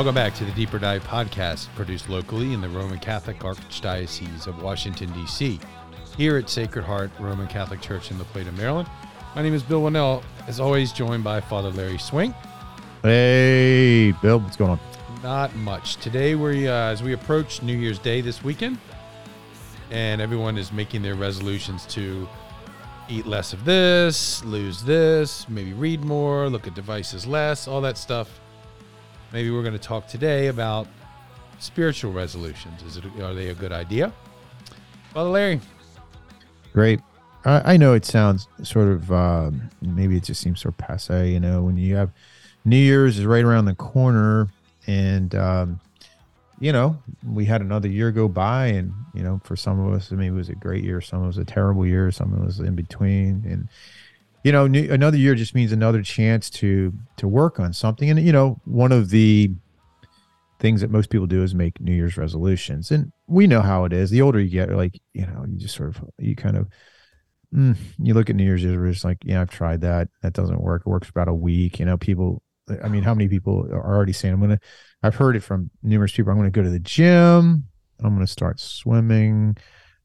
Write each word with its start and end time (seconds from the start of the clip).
Welcome 0.00 0.14
back 0.14 0.34
to 0.36 0.46
the 0.46 0.52
Deeper 0.52 0.78
Dive 0.78 1.04
podcast, 1.04 1.68
produced 1.74 2.08
locally 2.08 2.54
in 2.54 2.62
the 2.62 2.70
Roman 2.70 2.98
Catholic 2.98 3.40
Archdiocese 3.40 4.46
of 4.46 4.62
Washington, 4.62 5.12
D.C., 5.12 5.60
here 6.16 6.38
at 6.38 6.48
Sacred 6.48 6.86
Heart 6.86 7.10
Roman 7.20 7.46
Catholic 7.46 7.82
Church 7.82 8.10
in 8.10 8.16
La 8.16 8.24
Plata, 8.24 8.50
Maryland. 8.52 8.88
My 9.36 9.42
name 9.42 9.52
is 9.52 9.62
Bill 9.62 9.82
Wannall, 9.82 10.22
as 10.46 10.58
always, 10.58 10.90
joined 10.90 11.22
by 11.22 11.38
Father 11.42 11.68
Larry 11.68 11.98
Swink. 11.98 12.34
Hey, 13.02 14.14
Bill, 14.22 14.40
what's 14.40 14.56
going 14.56 14.70
on? 14.70 14.80
Not 15.22 15.54
much. 15.56 15.96
Today, 15.96 16.34
we 16.34 16.66
uh, 16.66 16.72
as 16.72 17.02
we 17.02 17.12
approach 17.12 17.60
New 17.60 17.76
Year's 17.76 17.98
Day 17.98 18.22
this 18.22 18.42
weekend, 18.42 18.78
and 19.90 20.22
everyone 20.22 20.56
is 20.56 20.72
making 20.72 21.02
their 21.02 21.14
resolutions 21.14 21.84
to 21.88 22.26
eat 23.10 23.26
less 23.26 23.52
of 23.52 23.66
this, 23.66 24.42
lose 24.46 24.82
this, 24.82 25.46
maybe 25.50 25.74
read 25.74 26.02
more, 26.06 26.48
look 26.48 26.66
at 26.66 26.74
devices 26.74 27.26
less, 27.26 27.68
all 27.68 27.82
that 27.82 27.98
stuff. 27.98 28.40
Maybe 29.32 29.50
we're 29.50 29.62
going 29.62 29.74
to 29.74 29.78
talk 29.78 30.08
today 30.08 30.48
about 30.48 30.88
spiritual 31.58 32.12
resolutions. 32.12 32.82
Is 32.82 32.96
it 32.96 33.04
are 33.20 33.34
they 33.34 33.48
a 33.48 33.54
good 33.54 33.72
idea? 33.72 34.12
Father 35.12 35.30
Larry, 35.30 35.60
Great. 36.72 37.00
I, 37.44 37.74
I 37.74 37.76
know 37.76 37.94
it 37.94 38.04
sounds 38.04 38.46
sort 38.62 38.88
of 38.88 39.10
um, 39.12 39.70
maybe 39.80 40.16
it 40.16 40.24
just 40.24 40.40
seems 40.40 40.60
sort 40.60 40.74
of 40.74 40.78
passe, 40.78 41.30
you 41.30 41.40
know, 41.40 41.62
when 41.62 41.76
you 41.76 41.96
have 41.96 42.10
New 42.64 42.76
Year's 42.76 43.18
is 43.18 43.24
right 43.24 43.44
around 43.44 43.64
the 43.64 43.74
corner, 43.74 44.48
and 44.86 45.34
um, 45.34 45.80
you 46.58 46.72
know 46.72 46.98
we 47.26 47.44
had 47.44 47.60
another 47.62 47.88
year 47.88 48.12
go 48.12 48.28
by, 48.28 48.66
and 48.66 48.92
you 49.14 49.22
know 49.22 49.40
for 49.44 49.56
some 49.56 49.80
of 49.80 49.92
us, 49.94 50.12
I 50.12 50.16
mean, 50.16 50.28
it 50.28 50.36
was 50.36 50.48
a 50.48 50.54
great 50.54 50.84
year, 50.84 51.00
some 51.00 51.22
of 51.22 51.30
us 51.30 51.36
a 51.38 51.44
terrible 51.44 51.86
year, 51.86 52.10
some 52.10 52.32
of 52.34 52.46
us 52.46 52.58
in 52.58 52.74
between, 52.74 53.44
and 53.48 53.68
you 54.42 54.52
know 54.52 54.66
new, 54.66 54.90
another 54.90 55.16
year 55.16 55.34
just 55.34 55.54
means 55.54 55.72
another 55.72 56.02
chance 56.02 56.50
to 56.50 56.92
to 57.16 57.28
work 57.28 57.60
on 57.60 57.72
something, 57.72 58.10
and 58.10 58.20
you 58.20 58.32
know 58.32 58.60
one 58.64 58.92
of 58.92 59.10
the 59.10 59.52
things 60.58 60.82
that 60.82 60.90
most 60.90 61.10
people 61.10 61.26
do 61.26 61.42
is 61.42 61.54
make 61.54 61.80
New 61.80 61.94
Year's 61.94 62.16
resolutions, 62.16 62.90
and 62.90 63.12
we 63.26 63.46
know 63.46 63.62
how 63.62 63.84
it 63.84 63.92
is. 63.92 64.10
The 64.10 64.22
older 64.22 64.40
you 64.40 64.50
get, 64.50 64.70
like 64.70 65.00
you 65.12 65.26
know, 65.26 65.44
you 65.48 65.58
just 65.58 65.74
sort 65.74 65.90
of 65.90 66.04
you 66.18 66.36
kind 66.36 66.56
of 66.56 66.68
mm, 67.54 67.76
you 67.98 68.14
look 68.14 68.30
at 68.30 68.36
New 68.36 68.44
Year's 68.44 68.64
resolutions 68.64 69.04
like, 69.04 69.18
yeah, 69.24 69.40
I've 69.40 69.50
tried 69.50 69.80
that. 69.82 70.08
That 70.22 70.32
doesn't 70.32 70.60
work. 70.60 70.82
It 70.86 70.90
works 70.90 71.08
about 71.08 71.28
a 71.28 71.34
week. 71.34 71.78
You 71.78 71.86
know, 71.86 71.96
people. 71.96 72.42
I 72.84 72.88
mean, 72.88 73.02
how 73.02 73.14
many 73.14 73.28
people 73.28 73.66
are 73.72 73.94
already 73.96 74.12
saying, 74.12 74.34
"I'm 74.34 74.40
gonna"? 74.40 74.60
I've 75.02 75.16
heard 75.16 75.34
it 75.34 75.40
from 75.40 75.70
numerous 75.82 76.12
people. 76.12 76.30
I'm 76.30 76.38
gonna 76.38 76.50
go 76.50 76.62
to 76.62 76.70
the 76.70 76.78
gym. 76.78 77.64
I'm 77.98 78.14
gonna 78.14 78.26
start 78.26 78.60
swimming. 78.60 79.56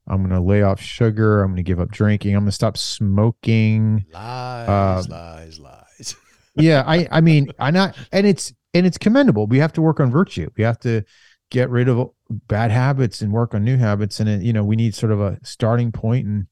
I'm 0.08 0.22
gonna 0.22 0.42
lay 0.42 0.62
off 0.62 0.80
sugar. 0.80 1.42
I'm 1.42 1.52
gonna 1.52 1.62
give 1.62 1.80
up 1.80 1.90
drinking. 1.90 2.34
I'm 2.34 2.42
gonna 2.42 2.52
stop 2.52 2.76
smoking. 2.76 4.04
lies, 4.12 5.06
Um, 5.06 5.10
lies, 5.12 5.58
lies. 5.58 6.16
yeah, 6.54 6.84
I 6.86 7.08
I 7.10 7.20
mean, 7.20 7.48
I 7.58 7.70
not 7.70 7.96
and 8.12 8.26
it's 8.26 8.52
and 8.74 8.86
it's 8.86 8.98
commendable. 8.98 9.46
We 9.46 9.58
have 9.58 9.72
to 9.74 9.82
work 9.82 10.00
on 10.00 10.10
virtue. 10.10 10.48
We 10.56 10.64
have 10.64 10.78
to 10.80 11.02
get 11.50 11.70
rid 11.70 11.88
of 11.88 12.10
bad 12.48 12.70
habits 12.70 13.20
and 13.22 13.32
work 13.32 13.54
on 13.54 13.64
new 13.64 13.76
habits. 13.76 14.20
And 14.20 14.28
it, 14.28 14.42
you 14.42 14.52
know, 14.52 14.64
we 14.64 14.76
need 14.76 14.94
sort 14.94 15.12
of 15.12 15.20
a 15.20 15.38
starting 15.44 15.92
point 15.92 16.26
and 16.26 16.46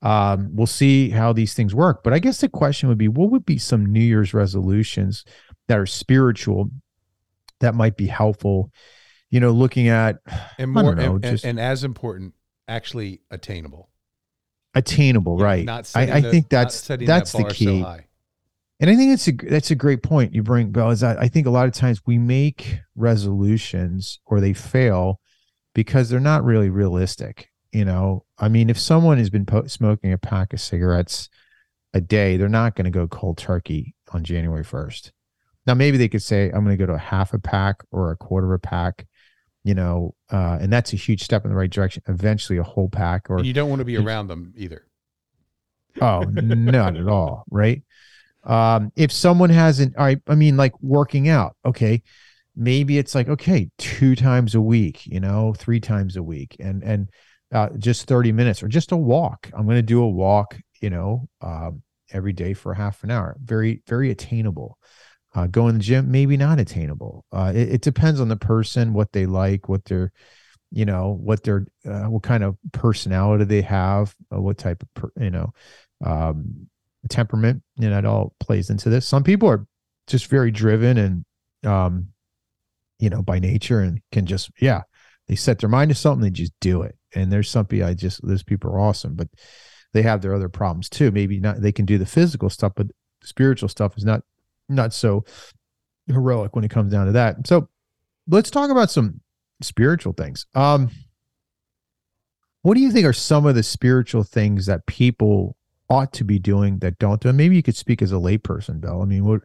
um, 0.00 0.50
we'll 0.54 0.66
see 0.66 1.10
how 1.10 1.32
these 1.32 1.54
things 1.54 1.74
work. 1.74 2.02
But 2.02 2.12
I 2.12 2.18
guess 2.18 2.40
the 2.40 2.48
question 2.48 2.88
would 2.88 2.98
be, 2.98 3.08
what 3.08 3.30
would 3.30 3.44
be 3.44 3.58
some 3.58 3.86
New 3.86 4.00
Year's 4.00 4.32
resolutions 4.34 5.24
that 5.68 5.78
are 5.78 5.86
spiritual 5.86 6.70
that 7.60 7.74
might 7.74 7.96
be 7.96 8.06
helpful? 8.06 8.70
You 9.30 9.40
know, 9.40 9.50
looking 9.50 9.88
at 9.88 10.16
and 10.58 10.76
I 10.76 10.82
more, 10.82 10.94
don't 10.94 10.96
know, 11.04 11.14
and, 11.16 11.24
and- 11.24 11.44
and 11.44 11.60
as 11.60 11.84
important, 11.84 12.34
actually 12.68 13.20
attainable. 13.30 13.90
attainable, 14.74 15.36
know, 15.38 15.44
right? 15.44 15.64
Not 15.64 15.90
I, 15.94 16.10
I 16.10 16.20
the- 16.20 16.30
think 16.30 16.48
that's 16.48 16.86
that's 16.86 17.06
that 17.06 17.24
the 17.24 17.26
so 17.26 17.44
key. 17.44 17.80
high. 17.80 18.06
And 18.80 18.90
I 18.90 18.96
think 18.96 19.12
that's 19.12 19.28
a 19.28 19.32
that's 19.32 19.70
a 19.70 19.76
great 19.76 20.02
point 20.02 20.34
you 20.34 20.42
bring, 20.42 20.70
Bill. 20.72 20.90
Is 20.90 21.00
that 21.00 21.18
I 21.20 21.28
think 21.28 21.46
a 21.46 21.50
lot 21.50 21.66
of 21.66 21.72
times 21.72 22.02
we 22.04 22.18
make 22.18 22.80
resolutions 22.96 24.18
or 24.26 24.40
they 24.40 24.52
fail 24.52 25.20
because 25.74 26.08
they're 26.08 26.18
not 26.20 26.44
really 26.44 26.68
realistic. 26.68 27.48
You 27.72 27.84
know, 27.84 28.24
I 28.38 28.48
mean, 28.48 28.68
if 28.70 28.78
someone 28.78 29.18
has 29.18 29.30
been 29.30 29.46
po- 29.46 29.66
smoking 29.66 30.12
a 30.12 30.18
pack 30.18 30.52
of 30.52 30.60
cigarettes 30.60 31.30
a 31.94 32.00
day, 32.00 32.36
they're 32.36 32.48
not 32.48 32.74
going 32.74 32.84
to 32.84 32.90
go 32.90 33.06
cold 33.06 33.38
turkey 33.38 33.94
on 34.12 34.24
January 34.24 34.64
first. 34.64 35.12
Now, 35.66 35.74
maybe 35.74 35.96
they 35.96 36.08
could 36.08 36.22
say, 36.22 36.46
"I'm 36.50 36.64
going 36.64 36.76
to 36.76 36.82
go 36.82 36.86
to 36.86 36.94
a 36.94 36.98
half 36.98 37.32
a 37.32 37.38
pack 37.38 37.82
or 37.92 38.10
a 38.10 38.16
quarter 38.16 38.52
of 38.52 38.58
a 38.58 38.58
pack," 38.58 39.06
you 39.64 39.74
know, 39.74 40.14
uh, 40.30 40.58
and 40.60 40.72
that's 40.72 40.92
a 40.92 40.96
huge 40.96 41.22
step 41.22 41.44
in 41.44 41.50
the 41.50 41.56
right 41.56 41.70
direction. 41.70 42.02
Eventually, 42.08 42.58
a 42.58 42.62
whole 42.62 42.88
pack 42.88 43.30
or 43.30 43.38
And 43.38 43.46
you 43.46 43.52
don't 43.52 43.68
want 43.68 43.80
to 43.80 43.84
be 43.84 43.96
around 43.96 44.28
them 44.28 44.52
either. 44.56 44.86
Oh, 46.00 46.22
not 46.22 46.96
at 46.96 47.06
all, 47.06 47.44
right? 47.50 47.82
Um, 48.44 48.90
if 48.96 49.12
someone 49.12 49.50
hasn't, 49.50 49.94
I, 49.98 50.16
I 50.26 50.34
mean, 50.34 50.56
like 50.56 50.72
working 50.80 51.28
out, 51.28 51.56
okay, 51.64 52.02
maybe 52.56 52.98
it's 52.98 53.14
like 53.14 53.28
okay, 53.28 53.70
two 53.78 54.16
times 54.16 54.54
a 54.54 54.60
week, 54.60 55.06
you 55.06 55.20
know, 55.20 55.54
three 55.56 55.80
times 55.80 56.16
a 56.16 56.22
week, 56.22 56.56
and 56.58 56.82
and 56.82 57.08
uh, 57.52 57.68
just 57.78 58.06
thirty 58.06 58.32
minutes 58.32 58.62
or 58.62 58.68
just 58.68 58.92
a 58.92 58.96
walk. 58.96 59.50
I'm 59.54 59.64
going 59.64 59.76
to 59.76 59.82
do 59.82 60.02
a 60.02 60.08
walk, 60.08 60.56
you 60.80 60.90
know, 60.90 61.28
um, 61.40 61.82
every 62.10 62.32
day 62.32 62.54
for 62.54 62.74
half 62.74 63.04
an 63.04 63.10
hour. 63.10 63.36
Very 63.42 63.82
very 63.86 64.10
attainable. 64.10 64.78
Uh, 65.34 65.46
going 65.46 65.72
to 65.72 65.78
the 65.78 65.84
gym, 65.84 66.10
maybe 66.10 66.36
not 66.36 66.60
attainable. 66.60 67.24
Uh, 67.32 67.52
it, 67.54 67.74
it 67.74 67.80
depends 67.80 68.20
on 68.20 68.28
the 68.28 68.36
person, 68.36 68.92
what 68.92 69.12
they 69.12 69.24
like, 69.24 69.66
what 69.68 69.84
their 69.86 70.12
you 70.72 70.86
know 70.86 71.18
what 71.20 71.42
their 71.42 71.66
uh, 71.86 72.04
what 72.04 72.22
kind 72.22 72.42
of 72.42 72.56
personality 72.72 73.44
they 73.44 73.60
have 73.60 74.14
uh, 74.34 74.40
what 74.40 74.56
type 74.56 74.82
of 74.82 74.94
per, 74.94 75.12
you 75.22 75.30
know 75.30 75.52
um 76.04 76.66
temperament 77.10 77.62
you 77.76 77.90
know 77.90 77.98
it 77.98 78.06
all 78.06 78.34
plays 78.40 78.70
into 78.70 78.88
this. 78.88 79.06
Some 79.06 79.22
people 79.22 79.48
are 79.48 79.66
just 80.06 80.26
very 80.26 80.50
driven 80.50 80.96
and 80.98 81.24
um 81.64 82.08
you 82.98 83.10
know 83.10 83.22
by 83.22 83.38
nature 83.38 83.80
and 83.80 84.00
can 84.10 84.24
just 84.26 84.50
yeah 84.60 84.82
they 85.28 85.36
set 85.36 85.58
their 85.58 85.68
mind 85.68 85.90
to 85.90 85.94
something 85.94 86.22
they 86.22 86.30
just 86.30 86.54
do 86.60 86.82
it. 86.82 86.96
And 87.14 87.30
there's 87.30 87.50
some 87.50 87.66
people 87.66 87.86
i 87.86 87.94
just 87.94 88.26
those 88.26 88.42
people 88.42 88.70
are 88.70 88.80
awesome 88.80 89.14
but 89.14 89.28
they 89.92 90.02
have 90.02 90.22
their 90.22 90.34
other 90.34 90.48
problems 90.48 90.88
too. 90.88 91.10
Maybe 91.10 91.38
not 91.38 91.60
they 91.60 91.72
can 91.72 91.84
do 91.84 91.98
the 91.98 92.06
physical 92.06 92.48
stuff 92.48 92.72
but 92.74 92.86
spiritual 93.22 93.68
stuff 93.68 93.96
is 93.98 94.04
not 94.04 94.22
not 94.72 94.92
so 94.92 95.24
heroic 96.08 96.54
when 96.54 96.64
it 96.64 96.70
comes 96.70 96.92
down 96.92 97.06
to 97.06 97.12
that 97.12 97.46
so 97.46 97.68
let's 98.26 98.50
talk 98.50 98.70
about 98.70 98.90
some 98.90 99.20
spiritual 99.60 100.12
things 100.12 100.46
um 100.54 100.90
what 102.62 102.74
do 102.74 102.80
you 102.80 102.92
think 102.92 103.06
are 103.06 103.12
some 103.12 103.44
of 103.44 103.54
the 103.56 103.62
spiritual 103.62 104.22
things 104.22 104.66
that 104.66 104.86
people 104.86 105.56
ought 105.90 106.12
to 106.14 106.24
be 106.24 106.38
doing 106.38 106.78
that 106.78 106.98
don't 106.98 107.20
do? 107.20 107.32
Maybe 107.32 107.56
you 107.56 107.62
could 107.62 107.76
speak 107.76 108.00
as 108.00 108.12
a 108.12 108.16
layperson, 108.16 108.80
Bill. 108.80 109.02
I 109.02 109.04
mean, 109.04 109.24
what 109.24 109.42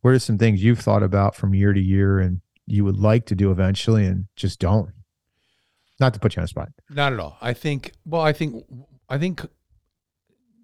what 0.00 0.10
are 0.10 0.18
some 0.18 0.38
things 0.38 0.62
you've 0.62 0.80
thought 0.80 1.02
about 1.02 1.34
from 1.36 1.54
year 1.54 1.72
to 1.72 1.80
year 1.80 2.18
and 2.18 2.40
you 2.66 2.84
would 2.84 2.96
like 2.96 3.26
to 3.26 3.34
do 3.34 3.50
eventually 3.50 4.06
and 4.06 4.26
just 4.34 4.58
don't? 4.58 4.90
Not 6.00 6.14
to 6.14 6.20
put 6.20 6.34
you 6.34 6.40
on 6.40 6.44
the 6.44 6.48
spot. 6.48 6.70
Not 6.90 7.12
at 7.12 7.20
all. 7.20 7.36
I 7.40 7.52
think. 7.52 7.92
Well, 8.04 8.22
I 8.22 8.32
think. 8.32 8.64
I 9.08 9.18
think. 9.18 9.46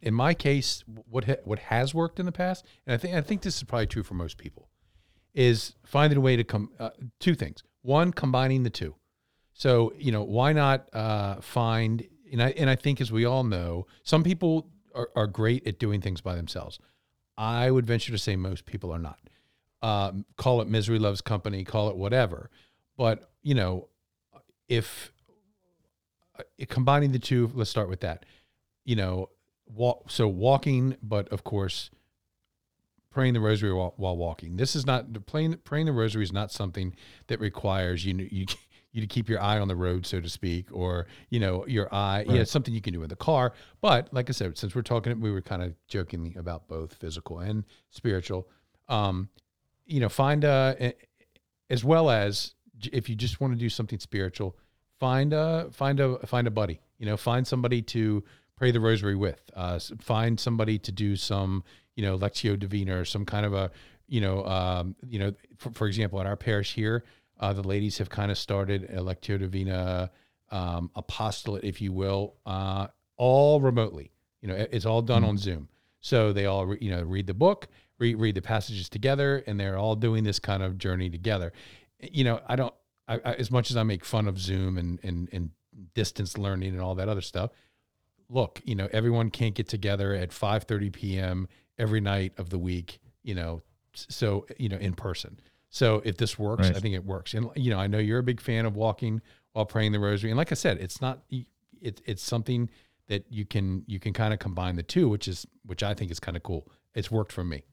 In 0.02 0.14
my 0.14 0.34
case, 0.34 0.82
what 0.86 1.24
ha- 1.24 1.42
what 1.44 1.58
has 1.58 1.94
worked 1.94 2.18
in 2.18 2.26
the 2.26 2.32
past, 2.32 2.64
and 2.86 2.94
I 2.94 2.96
think 2.96 3.14
I 3.14 3.20
think 3.20 3.42
this 3.42 3.56
is 3.56 3.64
probably 3.64 3.86
true 3.86 4.02
for 4.02 4.14
most 4.14 4.38
people, 4.38 4.68
is 5.34 5.74
finding 5.84 6.16
a 6.16 6.20
way 6.20 6.36
to 6.36 6.44
come. 6.44 6.70
Uh, 6.78 6.90
two 7.18 7.34
things. 7.34 7.62
One, 7.82 8.12
combining 8.12 8.62
the 8.62 8.70
two. 8.70 8.94
So 9.52 9.92
you 9.98 10.12
know, 10.12 10.22
why 10.22 10.52
not 10.52 10.88
uh, 10.94 11.40
find? 11.40 12.06
And 12.32 12.42
I 12.42 12.50
and 12.50 12.70
I 12.70 12.76
think, 12.76 13.00
as 13.00 13.12
we 13.12 13.24
all 13.24 13.44
know, 13.44 13.86
some 14.02 14.22
people 14.22 14.68
are, 14.94 15.10
are 15.14 15.26
great 15.26 15.66
at 15.66 15.78
doing 15.78 16.00
things 16.00 16.20
by 16.20 16.34
themselves. 16.34 16.78
I 17.36 17.70
would 17.70 17.86
venture 17.86 18.12
to 18.12 18.18
say 18.18 18.36
most 18.36 18.66
people 18.66 18.92
are 18.92 18.98
not. 18.98 19.18
Um, 19.82 20.26
call 20.36 20.60
it 20.60 20.68
misery 20.68 20.98
loves 20.98 21.20
company, 21.20 21.64
call 21.64 21.88
it 21.88 21.96
whatever. 21.96 22.50
But 22.96 23.30
you 23.42 23.54
know, 23.54 23.88
if 24.68 25.12
uh, 26.38 26.42
combining 26.68 27.12
the 27.12 27.18
two, 27.18 27.50
let's 27.54 27.70
start 27.70 27.88
with 27.88 28.00
that. 28.00 28.24
You 28.84 28.96
know, 28.96 29.30
walk. 29.74 30.10
So 30.10 30.28
walking, 30.28 30.96
but 31.02 31.28
of 31.28 31.44
course, 31.44 31.90
praying 33.10 33.34
the 33.34 33.40
rosary 33.40 33.72
while, 33.72 33.94
while 33.96 34.16
walking. 34.16 34.56
This 34.56 34.76
is 34.76 34.86
not 34.86 35.26
praying. 35.26 35.56
Praying 35.64 35.86
the 35.86 35.92
rosary 35.92 36.22
is 36.22 36.32
not 36.32 36.52
something 36.52 36.94
that 37.26 37.40
requires 37.40 38.04
you 38.04 38.14
you 38.30 38.46
you 38.92 39.00
to 39.00 39.06
keep 39.06 39.28
your 39.28 39.40
eye 39.40 39.58
on 39.58 39.68
the 39.68 39.76
road, 39.76 40.04
so 40.04 40.20
to 40.20 40.28
speak, 40.28 40.66
or 40.72 41.06
you 41.28 41.38
know 41.40 41.66
your 41.66 41.92
eye. 41.94 42.24
Yeah, 42.26 42.40
it's 42.42 42.50
something 42.50 42.74
you 42.74 42.80
can 42.80 42.92
do 42.92 43.02
in 43.02 43.08
the 43.08 43.16
car. 43.16 43.52
But 43.80 44.12
like 44.12 44.28
I 44.28 44.32
said, 44.32 44.56
since 44.58 44.74
we're 44.74 44.82
talking, 44.82 45.20
we 45.20 45.30
were 45.30 45.42
kind 45.42 45.62
of 45.62 45.74
joking 45.86 46.34
about 46.36 46.68
both 46.68 46.94
physical 46.94 47.38
and 47.38 47.64
spiritual. 47.90 48.48
Um, 48.88 49.28
you 49.86 50.00
know, 50.00 50.08
find 50.08 50.44
a- 50.44 50.94
as 51.68 51.84
well 51.84 52.10
as 52.10 52.54
if 52.92 53.08
you 53.08 53.14
just 53.14 53.40
want 53.40 53.52
to 53.52 53.58
do 53.58 53.68
something 53.68 53.98
spiritual, 53.98 54.56
find 54.98 55.32
a 55.32 55.68
find 55.72 56.00
a 56.00 56.18
find 56.26 56.46
a 56.46 56.50
buddy. 56.50 56.80
You 56.98 57.06
know, 57.06 57.16
find 57.16 57.46
somebody 57.46 57.82
to 57.82 58.24
pray 58.60 58.70
the 58.70 58.78
rosary 58.78 59.16
with. 59.16 59.40
Uh, 59.56 59.80
find 60.02 60.38
somebody 60.38 60.78
to 60.78 60.92
do 60.92 61.16
some, 61.16 61.64
you 61.96 62.04
know, 62.04 62.18
lectio 62.18 62.58
divina 62.58 63.00
or 63.00 63.06
some 63.06 63.24
kind 63.24 63.46
of 63.46 63.54
a, 63.54 63.70
you 64.06 64.20
know, 64.20 64.44
um, 64.44 64.94
you 65.08 65.18
know, 65.18 65.32
for, 65.56 65.70
for 65.70 65.86
example, 65.86 66.20
at 66.20 66.26
our 66.26 66.36
parish 66.36 66.74
here, 66.74 67.02
uh, 67.40 67.54
the 67.54 67.62
ladies 67.62 67.96
have 67.96 68.10
kind 68.10 68.30
of 68.30 68.36
started 68.36 68.84
a 68.90 68.98
lectio 68.98 69.38
divina 69.38 70.10
um, 70.50 70.90
apostolate, 70.94 71.64
if 71.64 71.80
you 71.80 71.90
will, 71.90 72.34
uh, 72.44 72.86
all 73.16 73.62
remotely. 73.62 74.12
You 74.42 74.48
know, 74.48 74.66
it's 74.70 74.84
all 74.84 75.00
done 75.00 75.24
on 75.24 75.38
Zoom. 75.38 75.68
So 76.00 76.34
they 76.34 76.44
all, 76.44 76.66
re- 76.66 76.78
you 76.82 76.90
know, 76.90 77.02
read 77.02 77.26
the 77.26 77.34
book, 77.34 77.66
read, 77.98 78.16
read 78.16 78.34
the 78.34 78.42
passages 78.42 78.90
together, 78.90 79.42
and 79.46 79.58
they're 79.58 79.78
all 79.78 79.96
doing 79.96 80.22
this 80.22 80.38
kind 80.38 80.62
of 80.62 80.76
journey 80.76 81.08
together. 81.08 81.54
you 81.98 82.24
know, 82.24 82.40
I 82.46 82.56
don't. 82.56 82.74
I, 83.08 83.14
I, 83.24 83.32
as 83.34 83.50
much 83.50 83.70
as 83.70 83.78
I 83.78 83.84
make 83.84 84.04
fun 84.04 84.28
of 84.28 84.38
Zoom 84.38 84.76
and 84.76 85.00
and 85.02 85.28
and 85.32 85.50
distance 85.94 86.36
learning 86.36 86.72
and 86.72 86.80
all 86.80 86.94
that 86.96 87.08
other 87.08 87.20
stuff, 87.22 87.50
look, 88.30 88.62
you 88.64 88.74
know, 88.74 88.88
everyone 88.92 89.30
can't 89.30 89.54
get 89.54 89.68
together 89.68 90.14
at 90.14 90.30
5:30 90.30 90.90
p.m. 90.92 91.48
every 91.78 92.00
night 92.00 92.32
of 92.38 92.50
the 92.50 92.58
week. 92.58 93.00
You 93.22 93.34
know, 93.34 93.62
so 93.92 94.46
you 94.58 94.68
know, 94.68 94.78
in 94.78 94.94
person. 94.94 95.40
So 95.70 96.02
if 96.04 96.16
this 96.16 96.38
works, 96.38 96.68
Right. 96.68 96.76
I 96.76 96.80
think 96.80 96.94
it 96.94 97.04
works. 97.04 97.34
And 97.34 97.48
you 97.56 97.70
know, 97.70 97.78
I 97.78 97.86
know 97.86 97.98
you're 97.98 98.18
a 98.18 98.22
big 98.24 98.40
fan 98.40 98.66
of 98.66 98.76
walking 98.76 99.20
while 99.52 99.66
praying 99.66 99.92
the 99.92 100.00
rosary. 100.00 100.30
And 100.30 100.38
like 100.38 100.52
I 100.52 100.54
said, 100.56 100.78
it's 100.80 101.00
not 101.00 101.22
it's 101.80 102.02
it's 102.06 102.22
something 102.22 102.70
that 103.08 103.24
you 103.30 103.44
can 103.44 103.84
you 103.86 103.98
can 104.00 104.12
kind 104.12 104.32
of 104.32 104.40
combine 104.40 104.76
the 104.76 104.82
two, 104.82 105.08
which 105.08 105.28
is 105.28 105.46
which 105.64 105.82
I 105.82 105.94
think 105.94 106.10
is 106.10 106.20
kind 106.20 106.36
of 106.36 106.42
cool. 106.42 106.68
It's 106.94 107.10
worked 107.10 107.32
for 107.32 107.44
me. 107.44 107.64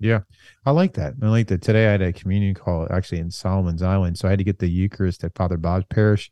Yeah, 0.00 0.20
I 0.66 0.72
like 0.72 0.94
that. 0.94 1.14
I 1.22 1.28
like 1.28 1.46
that. 1.48 1.62
Today 1.62 1.86
I 1.88 1.92
had 1.92 2.02
a 2.02 2.12
communion 2.12 2.54
call 2.54 2.86
actually 2.90 3.20
in 3.20 3.30
Solomon's 3.30 3.82
Island, 3.82 4.18
so 4.18 4.28
I 4.28 4.32
had 4.32 4.38
to 4.38 4.44
get 4.44 4.58
the 4.58 4.68
Eucharist 4.68 5.24
at 5.24 5.34
Father 5.34 5.56
Bob's 5.56 5.86
parish. 5.88 6.30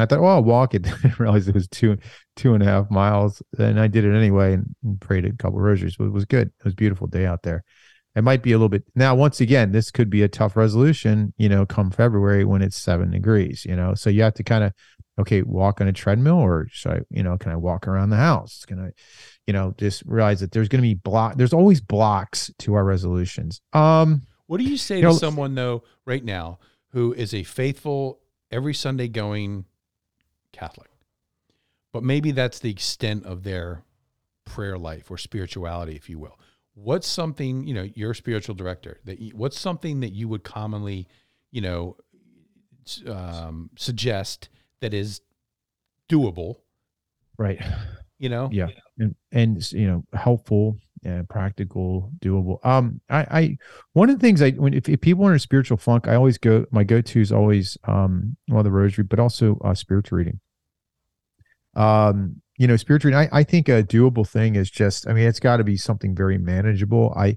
I 0.00 0.06
thought, 0.06 0.20
well, 0.20 0.32
I'll 0.36 0.44
walk 0.44 0.74
it. 0.74 0.86
I 0.86 0.90
didn't 1.18 1.48
it 1.48 1.54
was 1.54 1.68
two 1.68 1.96
two 2.36 2.54
and 2.54 2.62
a 2.62 2.66
half 2.66 2.90
miles, 2.90 3.42
and 3.58 3.80
I 3.80 3.86
did 3.88 4.04
it 4.04 4.14
anyway 4.16 4.54
and, 4.54 4.74
and 4.84 5.00
prayed 5.00 5.24
a 5.24 5.32
couple 5.32 5.58
rosaries. 5.60 5.96
But 5.96 6.04
it 6.06 6.12
was 6.12 6.24
good. 6.24 6.48
It 6.48 6.64
was 6.64 6.72
a 6.72 6.76
beautiful 6.76 7.06
day 7.06 7.26
out 7.26 7.42
there. 7.42 7.64
It 8.14 8.22
might 8.22 8.42
be 8.42 8.52
a 8.52 8.56
little 8.56 8.68
bit 8.68 8.84
now. 8.94 9.14
Once 9.14 9.40
again, 9.40 9.70
this 9.72 9.90
could 9.90 10.10
be 10.10 10.22
a 10.22 10.28
tough 10.28 10.56
resolution. 10.56 11.32
You 11.36 11.48
know, 11.48 11.66
come 11.66 11.90
February 11.90 12.44
when 12.44 12.62
it's 12.62 12.76
seven 12.76 13.10
degrees. 13.10 13.64
You 13.64 13.76
know, 13.76 13.94
so 13.94 14.10
you 14.10 14.22
have 14.22 14.34
to 14.34 14.44
kind 14.44 14.64
of 14.64 14.72
okay, 15.18 15.42
walk 15.42 15.80
on 15.80 15.88
a 15.88 15.92
treadmill, 15.92 16.36
or 16.38 16.68
should 16.70 16.92
I, 16.92 17.00
you 17.10 17.24
know, 17.24 17.36
can 17.36 17.50
I 17.50 17.56
walk 17.56 17.88
around 17.88 18.10
the 18.10 18.16
house? 18.16 18.64
Can 18.64 18.78
I, 18.78 18.90
you 19.48 19.52
know, 19.52 19.74
just 19.76 20.04
realize 20.06 20.38
that 20.40 20.52
there's 20.52 20.68
going 20.68 20.80
to 20.80 20.88
be 20.88 20.94
block. 20.94 21.36
There's 21.36 21.52
always 21.52 21.80
blocks 21.80 22.52
to 22.60 22.74
our 22.74 22.84
resolutions. 22.84 23.60
Um, 23.72 24.22
What 24.46 24.58
do 24.58 24.64
you 24.64 24.76
say 24.76 24.96
You 24.96 25.02
to 25.02 25.08
know- 25.08 25.14
someone 25.14 25.54
though 25.56 25.82
right 26.04 26.24
now 26.24 26.60
who 26.90 27.12
is 27.14 27.34
a 27.34 27.42
faithful 27.42 28.20
every 28.52 28.74
Sunday 28.74 29.08
going 29.08 29.64
Catholic, 30.58 30.90
but 31.92 32.02
maybe 32.02 32.30
that's 32.32 32.58
the 32.58 32.70
extent 32.70 33.24
of 33.24 33.44
their 33.44 33.84
prayer 34.44 34.78
life 34.78 35.10
or 35.10 35.18
spirituality, 35.18 35.94
if 35.94 36.08
you 36.08 36.18
will. 36.18 36.38
What's 36.74 37.08
something 37.08 37.66
you 37.66 37.74
know? 37.74 37.88
You're 37.94 38.14
spiritual 38.14 38.54
director. 38.54 39.00
That 39.04 39.18
you, 39.20 39.32
what's 39.36 39.58
something 39.58 40.00
that 40.00 40.12
you 40.12 40.28
would 40.28 40.44
commonly, 40.44 41.08
you 41.50 41.60
know, 41.60 41.96
um, 43.06 43.70
suggest 43.76 44.48
that 44.80 44.94
is 44.94 45.20
doable? 46.08 46.56
right. 47.36 47.60
You 48.18 48.28
know, 48.28 48.48
Yeah. 48.52 48.68
And, 48.98 49.14
and 49.30 49.72
you 49.72 49.86
know, 49.86 50.04
helpful 50.12 50.76
and 51.04 51.28
practical, 51.28 52.10
doable. 52.18 52.58
Um, 52.66 53.00
I, 53.08 53.20
I, 53.30 53.58
one 53.92 54.10
of 54.10 54.18
the 54.18 54.20
things 54.20 54.42
I, 54.42 54.50
when, 54.50 54.74
if, 54.74 54.88
if 54.88 55.00
people 55.00 55.24
are 55.26 55.30
in 55.30 55.36
a 55.36 55.38
spiritual 55.38 55.76
funk, 55.76 56.08
I 56.08 56.16
always 56.16 56.36
go, 56.36 56.66
my 56.72 56.82
go-to 56.82 57.20
is 57.20 57.30
always, 57.30 57.78
um, 57.84 58.36
well, 58.48 58.64
the 58.64 58.72
rosary, 58.72 59.04
but 59.04 59.20
also, 59.20 59.56
uh, 59.64 59.74
spiritual 59.74 60.18
reading. 60.18 60.40
Um, 61.78 62.42
you 62.58 62.66
know, 62.66 62.76
spiritual 62.76 63.10
reading, 63.12 63.28
I, 63.32 63.38
I 63.40 63.44
think 63.44 63.68
a 63.68 63.82
doable 63.84 64.26
thing 64.28 64.56
is 64.56 64.70
just, 64.70 65.06
I 65.08 65.12
mean, 65.12 65.28
it's 65.28 65.38
got 65.40 65.58
to 65.58 65.64
be 65.64 65.76
something 65.76 66.14
very 66.14 66.38
manageable. 66.38 67.14
I, 67.16 67.36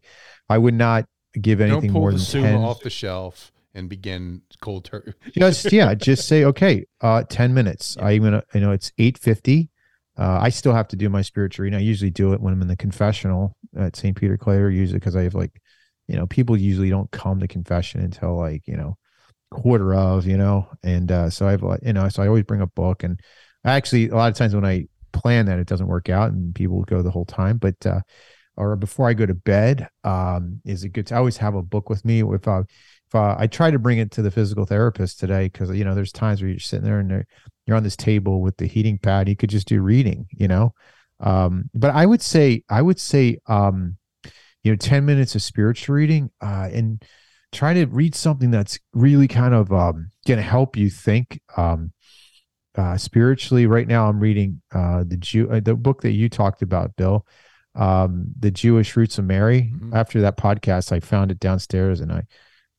I 0.50 0.58
would 0.58 0.74
not 0.74 1.06
give 1.40 1.60
don't 1.60 1.72
anything 1.72 1.92
pull 1.92 2.02
more 2.02 2.12
the 2.12 2.18
than 2.18 2.26
Summa 2.26 2.48
10. 2.48 2.56
off 2.58 2.82
the 2.82 2.90
shelf 2.90 3.52
and 3.74 3.88
begin 3.88 4.42
cold 4.62 4.84
turkey. 4.84 5.14
just 5.38 5.72
yeah 5.72 5.94
just 5.94 6.28
say 6.28 6.44
okay 6.44 6.86
uh 7.00 7.24
10 7.30 7.54
minutes 7.54 7.96
Yeah. 7.98 8.08
i'm 8.08 8.24
gonna 8.24 8.44
you 8.54 8.60
know 8.60 8.72
it's 8.72 8.92
850 8.98 9.70
uh 10.18 10.40
i 10.42 10.50
still 10.50 10.74
have 10.74 10.90
to 10.90 10.98
do 10.98 11.08
my 11.08 11.22
spiritual 11.22 11.64
reading 11.64 11.80
i 11.80 11.82
usually 11.82 12.10
do 12.12 12.34
it 12.34 12.42
when 12.42 12.52
i'm 12.52 12.62
in 12.62 12.68
the 12.68 12.76
confessional 12.76 13.56
at 13.78 13.96
st 13.96 14.18
peter 14.18 14.36
claver 14.36 14.70
usually 14.70 15.00
because 15.00 15.16
i 15.16 15.22
have 15.24 15.34
like 15.36 15.62
you 16.10 16.18
know 16.18 16.28
people 16.28 16.58
usually 16.58 16.90
don't 16.90 17.10
come 17.12 17.40
to 17.40 17.48
confession 17.48 18.02
until 18.02 18.36
like 18.36 18.68
you 18.68 18.76
know 18.76 18.98
quarter 19.52 19.94
of 19.96 20.26
you 20.28 20.36
know 20.38 20.68
and 20.84 21.10
uh 21.10 21.30
so 21.30 21.48
i've 21.48 21.64
like 21.64 21.80
you 21.84 21.94
know 21.94 22.10
so 22.10 22.22
i 22.22 22.28
always 22.28 22.44
bring 22.44 22.60
a 22.62 22.68
book 22.68 23.04
and 23.04 23.22
actually 23.66 24.10
a 24.10 24.16
lot 24.16 24.32
of 24.32 24.38
times 24.38 24.56
when 24.56 24.66
i 24.66 24.86
plan 25.14 25.46
that 25.46 25.60
it 25.60 25.68
doesn't 25.68 25.88
work 25.88 26.10
out 26.10 26.32
and 26.32 26.56
people 26.56 26.84
go 26.84 27.02
the 27.02 27.12
whole 27.12 27.26
time 27.26 27.58
but 27.58 27.76
uh 27.86 28.00
or 28.58 28.76
before 28.76 29.08
i 29.08 29.14
go 29.14 29.26
to 29.26 29.34
bed 29.34 29.88
um 30.04 30.62
is 30.66 30.84
it 30.84 30.90
good 30.90 31.08
to 31.08 31.16
I 31.16 31.18
always 31.18 31.38
have 31.38 31.56
a 31.56 31.62
book 31.62 31.90
with 31.90 32.06
me 32.06 32.24
if 32.24 32.48
uh 32.48 32.64
if 33.12 33.16
uh, 33.16 33.36
I 33.38 33.48
try 33.48 33.72
to 33.72 33.78
bring 33.78 33.98
it 33.98 34.10
to 34.12 34.22
the 34.22 34.32
physical 34.32 34.66
therapist 34.66 35.20
today, 35.20 35.50
because 35.50 35.70
you 35.72 35.84
know, 35.84 35.94
there's 35.94 36.14
times 36.14 36.42
where 36.42 36.50
you're 36.50 36.60
sitting 36.60 36.86
there 36.86 37.00
and 37.00 37.26
you're 37.66 37.76
on 37.76 37.84
this 37.84 37.98
table 37.98 38.42
with 38.42 38.56
the 38.56 38.68
heating 38.68 38.98
pad, 38.98 39.28
you 39.28 39.36
could 39.36 39.50
just 39.50 39.68
do 39.68 39.82
reading, 39.82 40.28
you 40.32 40.48
know. 40.48 40.74
Um, 41.20 41.70
but 41.74 41.92
I 41.92 42.06
would 42.06 42.22
say, 42.22 42.64
I 42.70 42.82
would 42.82 43.02
say, 43.02 43.38
um, 43.48 43.98
you 44.64 44.72
know, 44.72 44.78
10 44.78 45.06
minutes 45.06 45.36
of 45.36 45.42
spiritual 45.42 45.96
reading, 45.96 46.32
uh, 46.42 46.70
and 46.72 47.04
try 47.52 47.74
to 47.74 47.86
read 47.88 48.16
something 48.16 48.50
that's 48.50 48.80
really 48.94 49.28
kind 49.28 49.54
of 49.54 49.74
um 49.74 50.10
gonna 50.26 50.42
help 50.42 50.78
you 50.78 50.90
think 50.90 51.42
um 51.58 51.92
uh 52.76 52.98
spiritually. 52.98 53.66
Right 53.68 53.88
now 53.88 54.08
I'm 54.08 54.20
reading 54.20 54.62
uh 54.74 55.04
the 55.06 55.18
Jew 55.18 55.50
uh, 55.52 55.60
the 55.60 55.76
book 55.76 56.02
that 56.02 56.12
you 56.12 56.30
talked 56.30 56.62
about, 56.62 56.96
Bill. 56.96 57.26
Um, 57.74 58.26
the 58.38 58.52
Jewish 58.52 58.98
Roots 58.98 59.18
of 59.18 59.26
Mary. 59.26 59.72
Mhm. 59.74 59.94
After 59.96 60.20
that 60.22 60.38
podcast, 60.38 60.92
I 60.92 61.00
found 61.00 61.32
it 61.32 61.40
downstairs 61.40 62.02
and 62.02 62.12
I 62.12 62.24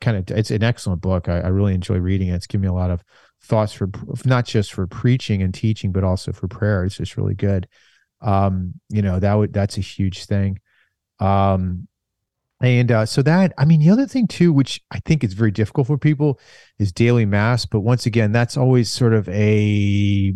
kind 0.03 0.17
of 0.19 0.37
it's 0.37 0.50
an 0.50 0.62
excellent 0.62 1.00
book. 1.00 1.29
I, 1.29 1.41
I 1.41 1.49
really 1.49 1.75
enjoy 1.75 1.97
reading 1.99 2.29
it. 2.29 2.35
It's 2.35 2.47
given 2.47 2.62
me 2.62 2.69
a 2.69 2.75
lot 2.75 2.91
of 2.91 3.03
thoughts 3.43 3.73
for 3.73 3.89
not 4.25 4.44
just 4.44 4.73
for 4.73 4.87
preaching 4.87 5.43
and 5.43 5.53
teaching, 5.55 5.93
but 5.93 6.05
also 6.05 6.33
for 6.33 6.47
prayer. 6.47 6.85
It's 6.85 6.97
just 6.97 7.17
really 7.17 7.35
good. 7.35 7.69
Um, 8.21 8.75
you 8.89 9.03
know, 9.03 9.19
that 9.19 9.35
would 9.35 9.53
that's 9.53 9.79
a 9.79 9.81
huge 9.81 10.27
thing. 10.27 10.61
Um 11.21 11.89
and 12.62 12.93
uh, 12.93 13.05
so 13.05 13.23
that 13.23 13.53
I 13.59 13.64
mean 13.64 13.81
the 13.81 13.91
other 13.91 14.06
thing 14.06 14.29
too, 14.29 14.53
which 14.53 14.81
I 14.93 15.00
think 15.00 15.25
is 15.25 15.35
very 15.35 15.50
difficult 15.50 15.88
for 15.88 15.99
people, 15.99 16.38
is 16.79 16.93
daily 16.93 17.26
mass. 17.26 17.67
But 17.67 17.81
once 17.81 18.06
again, 18.06 18.31
that's 18.31 18.56
always 18.56 18.88
sort 18.88 19.12
of 19.12 19.29
a 19.29 20.32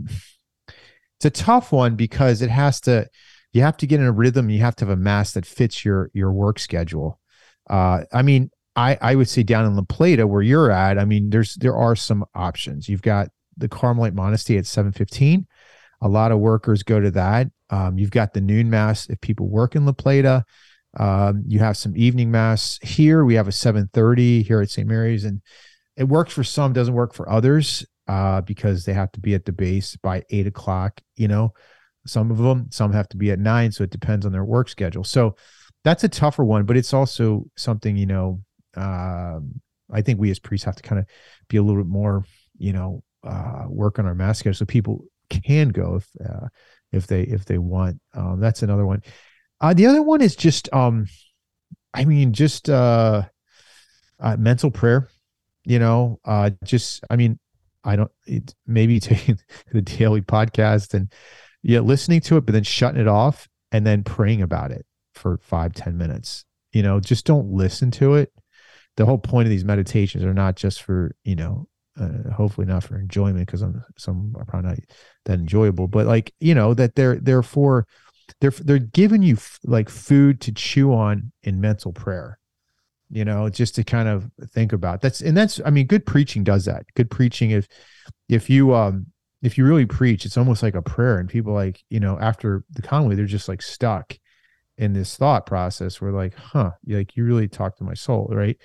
it's 0.69 1.25
a 1.25 1.31
tough 1.31 1.71
one 1.73 1.95
because 1.95 2.43
it 2.43 2.51
has 2.51 2.81
to 2.83 3.09
you 3.53 3.63
have 3.63 3.77
to 3.79 3.87
get 3.87 4.01
in 4.01 4.07
a 4.07 4.13
rhythm. 4.13 4.51
You 4.51 4.61
have 4.61 4.75
to 4.77 4.85
have 4.85 4.93
a 4.93 5.01
mass 5.01 5.33
that 5.33 5.47
fits 5.47 5.85
your 5.85 6.11
your 6.13 6.33
work 6.33 6.59
schedule. 6.59 7.21
Uh, 7.71 8.03
I 8.13 8.23
mean, 8.23 8.51
I 8.75 8.99
I 9.01 9.15
would 9.15 9.29
say 9.29 9.45
down 9.45 9.65
in 9.65 9.77
La 9.77 9.83
Plata 9.83 10.27
where 10.27 10.43
you're 10.43 10.73
at. 10.73 10.99
I 10.99 11.05
mean, 11.05 11.31
there's 11.31 11.55
there 11.55 11.77
are 11.77 11.95
some 11.95 12.25
options. 12.35 12.89
You've 12.89 13.03
got 13.03 13.29
the 13.57 13.69
Carmelite 13.69 14.15
Monastery 14.15 14.59
at 14.59 14.67
seven 14.67 14.91
fifteen. 14.91 15.47
A 16.03 16.09
lot 16.09 16.33
of 16.33 16.41
workers 16.41 16.83
go 16.83 17.01
to 17.01 17.11
that. 17.13 17.47
Um, 17.71 17.99
you've 17.99 18.11
got 18.11 18.35
the 18.35 18.41
noon 18.41 18.69
mass 18.69 19.09
if 19.09 19.21
people 19.21 19.49
work 19.49 19.77
in 19.77 19.87
La 19.87 19.93
Plata. 19.93 20.45
Um, 20.99 21.45
you 21.47 21.59
have 21.59 21.77
some 21.77 21.97
evening 21.97 22.31
mass 22.31 22.79
here. 22.83 23.25
We 23.25 23.35
have 23.35 23.49
a 23.49 23.53
seven 23.53 23.89
thirty 23.93 24.43
here 24.43 24.61
at 24.61 24.71
St. 24.71 24.89
Mary's, 24.89 25.25
and 25.25 25.43
it 25.97 26.05
works 26.05 26.33
for 26.33 26.45
some, 26.45 26.73
doesn't 26.73 26.95
work 26.95 27.15
for 27.15 27.29
others 27.29 27.85
uh, 28.09 28.41
because 28.43 28.85
they 28.85 28.93
have 28.93 29.13
to 29.13 29.21
be 29.21 29.35
at 29.35 29.45
the 29.45 29.53
base 29.53 29.97
by 29.97 30.23
eight 30.31 30.47
o'clock. 30.47 31.01
You 31.17 31.29
know, 31.29 31.53
some 32.07 32.31
of 32.31 32.39
them, 32.39 32.69
some 32.71 32.93
have 32.93 33.09
to 33.11 33.17
be 33.17 33.31
at 33.31 33.39
nine, 33.39 33.73
so 33.73 33.85
it 33.85 33.91
depends 33.91 34.25
on 34.25 34.33
their 34.33 34.45
work 34.45 34.69
schedule. 34.69 35.05
So 35.05 35.37
that's 35.85 36.05
a 36.05 36.09
tougher 36.09 36.45
one, 36.45 36.65
but 36.65 36.77
it's 36.77 36.95
also 36.95 37.45
something 37.57 37.97
you 37.97 38.07
know. 38.07 38.41
Um, 38.77 39.61
I 39.93 40.03
think 40.03 40.19
we 40.19 40.31
as 40.31 40.39
priests 40.39 40.65
have 40.65 40.77
to 40.77 40.83
kind 40.83 40.99
of 40.99 41.07
be 41.49 41.59
a 41.59 41.63
little 41.63 41.83
bit 41.83 41.91
more, 41.91 42.25
you 42.59 42.73
know, 42.73 43.03
uh, 43.23 43.65
work 43.69 43.99
on 43.99 44.07
our 44.07 44.15
mass 44.15 44.39
schedule 44.39 44.55
so 44.55 44.65
people 44.65 45.05
can 45.31 45.69
go 45.69 45.97
if 45.97 46.09
uh, 46.25 46.49
if 46.93 47.07
they 47.07 47.23
if 47.23 47.45
they 47.45 47.59
want. 47.59 48.01
Um, 48.15 48.41
that's 48.41 48.63
another 48.63 48.87
one. 48.87 49.03
Uh, 49.61 49.75
the 49.75 49.87
other 49.87 50.03
one 50.03 50.21
is 50.21 50.37
just, 50.37 50.73
um, 50.73 51.07
I 51.95 52.05
mean, 52.05 52.33
just 52.33 52.69
uh, 52.69 53.23
uh, 54.21 54.37
mental 54.37 54.71
prayer. 54.71 55.09
You 55.65 55.81
know, 55.81 56.21
uh, 56.25 56.51
just 56.63 57.03
I 57.11 57.17
mean, 57.17 57.39
I 57.83 57.97
don't 57.97 58.11
it, 58.27 58.55
maybe 58.67 59.01
taking 59.01 59.39
the 59.73 59.83
daily 59.83 60.21
podcast 60.21 60.95
and 60.95 61.13
yeah, 61.63 61.81
listening 61.81 62.21
to 62.23 62.37
it, 62.37 62.47
but 62.47 62.53
then 62.53 62.63
shutting 62.63 63.01
it 63.01 63.09
off 63.09 63.49
and 63.73 63.85
then 63.85 64.05
praying 64.05 64.43
about 64.43 64.71
it 64.71 64.87
for 65.15 65.39
five 65.39 65.73
ten 65.73 65.97
minutes. 65.97 66.45
You 66.73 66.83
know, 66.83 67.01
just 67.01 67.25
don't 67.25 67.51
listen 67.51 67.91
to 67.93 68.15
it. 68.15 68.33
The 68.97 69.07
whole 69.07 69.19
point 69.19 69.47
of 69.47 69.51
these 69.51 69.65
meditations 69.65 70.25
are 70.25 70.35
not 70.35 70.57
just 70.57 70.83
for 70.83 71.17
you 71.25 71.35
know, 71.35 71.67
uh, 71.99 72.31
hopefully 72.33 72.67
not 72.67 72.85
for 72.85 72.99
enjoyment 72.99 73.47
because 73.47 73.63
I'm 73.63 73.83
some 73.97 74.35
are 74.39 74.45
probably 74.45 74.71
not 74.71 74.79
that 75.25 75.39
enjoyable, 75.41 75.89
but 75.89 76.07
like 76.07 76.33
you 76.39 76.55
know 76.55 76.75
that 76.75 76.95
they're 76.95 77.17
they're 77.17 77.43
for 77.43 77.87
they're 78.41 78.51
they're 78.51 78.79
giving 78.79 79.23
you 79.23 79.35
f- 79.35 79.59
like 79.65 79.89
food 79.89 80.41
to 80.43 80.53
chew 80.53 80.93
on 80.93 81.33
in 81.43 81.61
mental 81.61 81.93
prayer 81.93 82.39
you 83.11 83.25
know 83.25 83.49
just 83.49 83.75
to 83.77 83.85
kind 83.85 84.09
of 84.09 84.31
think 84.51 84.73
about. 84.73 85.01
That's 85.01 85.21
and 85.21 85.37
that's 85.37 85.61
i 85.65 85.71
mean 85.71 85.87
good 85.87 86.07
preaching 86.07 86.45
does 86.45 86.65
that. 86.65 86.85
Good 86.95 87.11
preaching 87.11 87.51
if 87.51 87.69
if 88.29 88.51
you 88.51 88.75
um 88.75 89.07
if 89.43 89.57
you 89.59 89.65
really 89.65 89.87
preach 89.87 90.25
it's 90.25 90.37
almost 90.37 90.63
like 90.63 90.75
a 90.75 90.83
prayer 90.83 91.19
and 91.19 91.29
people 91.29 91.53
like 91.53 91.83
you 91.91 92.01
know 92.01 92.19
after 92.21 92.65
the 92.71 92.87
homily 92.87 93.15
they're 93.17 93.27
just 93.27 93.49
like 93.49 93.63
stuck 93.63 94.19
in 94.79 94.93
this 94.93 95.17
thought 95.17 95.47
process 95.47 96.01
where 96.01 96.13
like 96.13 96.35
huh 96.35 96.71
like 96.87 97.17
you 97.17 97.25
really 97.25 97.49
talk 97.49 97.77
to 97.77 97.85
my 97.85 97.95
soul 97.95 98.29
right? 98.31 98.57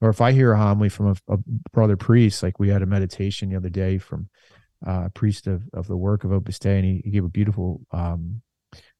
Or 0.00 0.08
if 0.08 0.20
i 0.20 0.32
hear 0.32 0.52
a 0.52 0.58
homily 0.58 0.88
from 0.88 1.08
a, 1.08 1.34
a 1.34 1.38
brother 1.72 1.96
priest 1.96 2.42
like 2.42 2.58
we 2.58 2.68
had 2.68 2.82
a 2.82 2.86
meditation 2.86 3.50
the 3.50 3.56
other 3.56 3.68
day 3.68 3.98
from 3.98 4.28
uh, 4.86 5.04
a 5.06 5.10
priest 5.10 5.46
of, 5.46 5.62
of 5.74 5.86
the 5.88 5.96
work 5.96 6.24
of 6.24 6.32
opus 6.32 6.58
dei 6.58 6.76
and 6.76 6.86
he, 6.86 7.02
he 7.04 7.10
gave 7.10 7.24
a 7.24 7.28
beautiful 7.28 7.82
um 7.92 8.40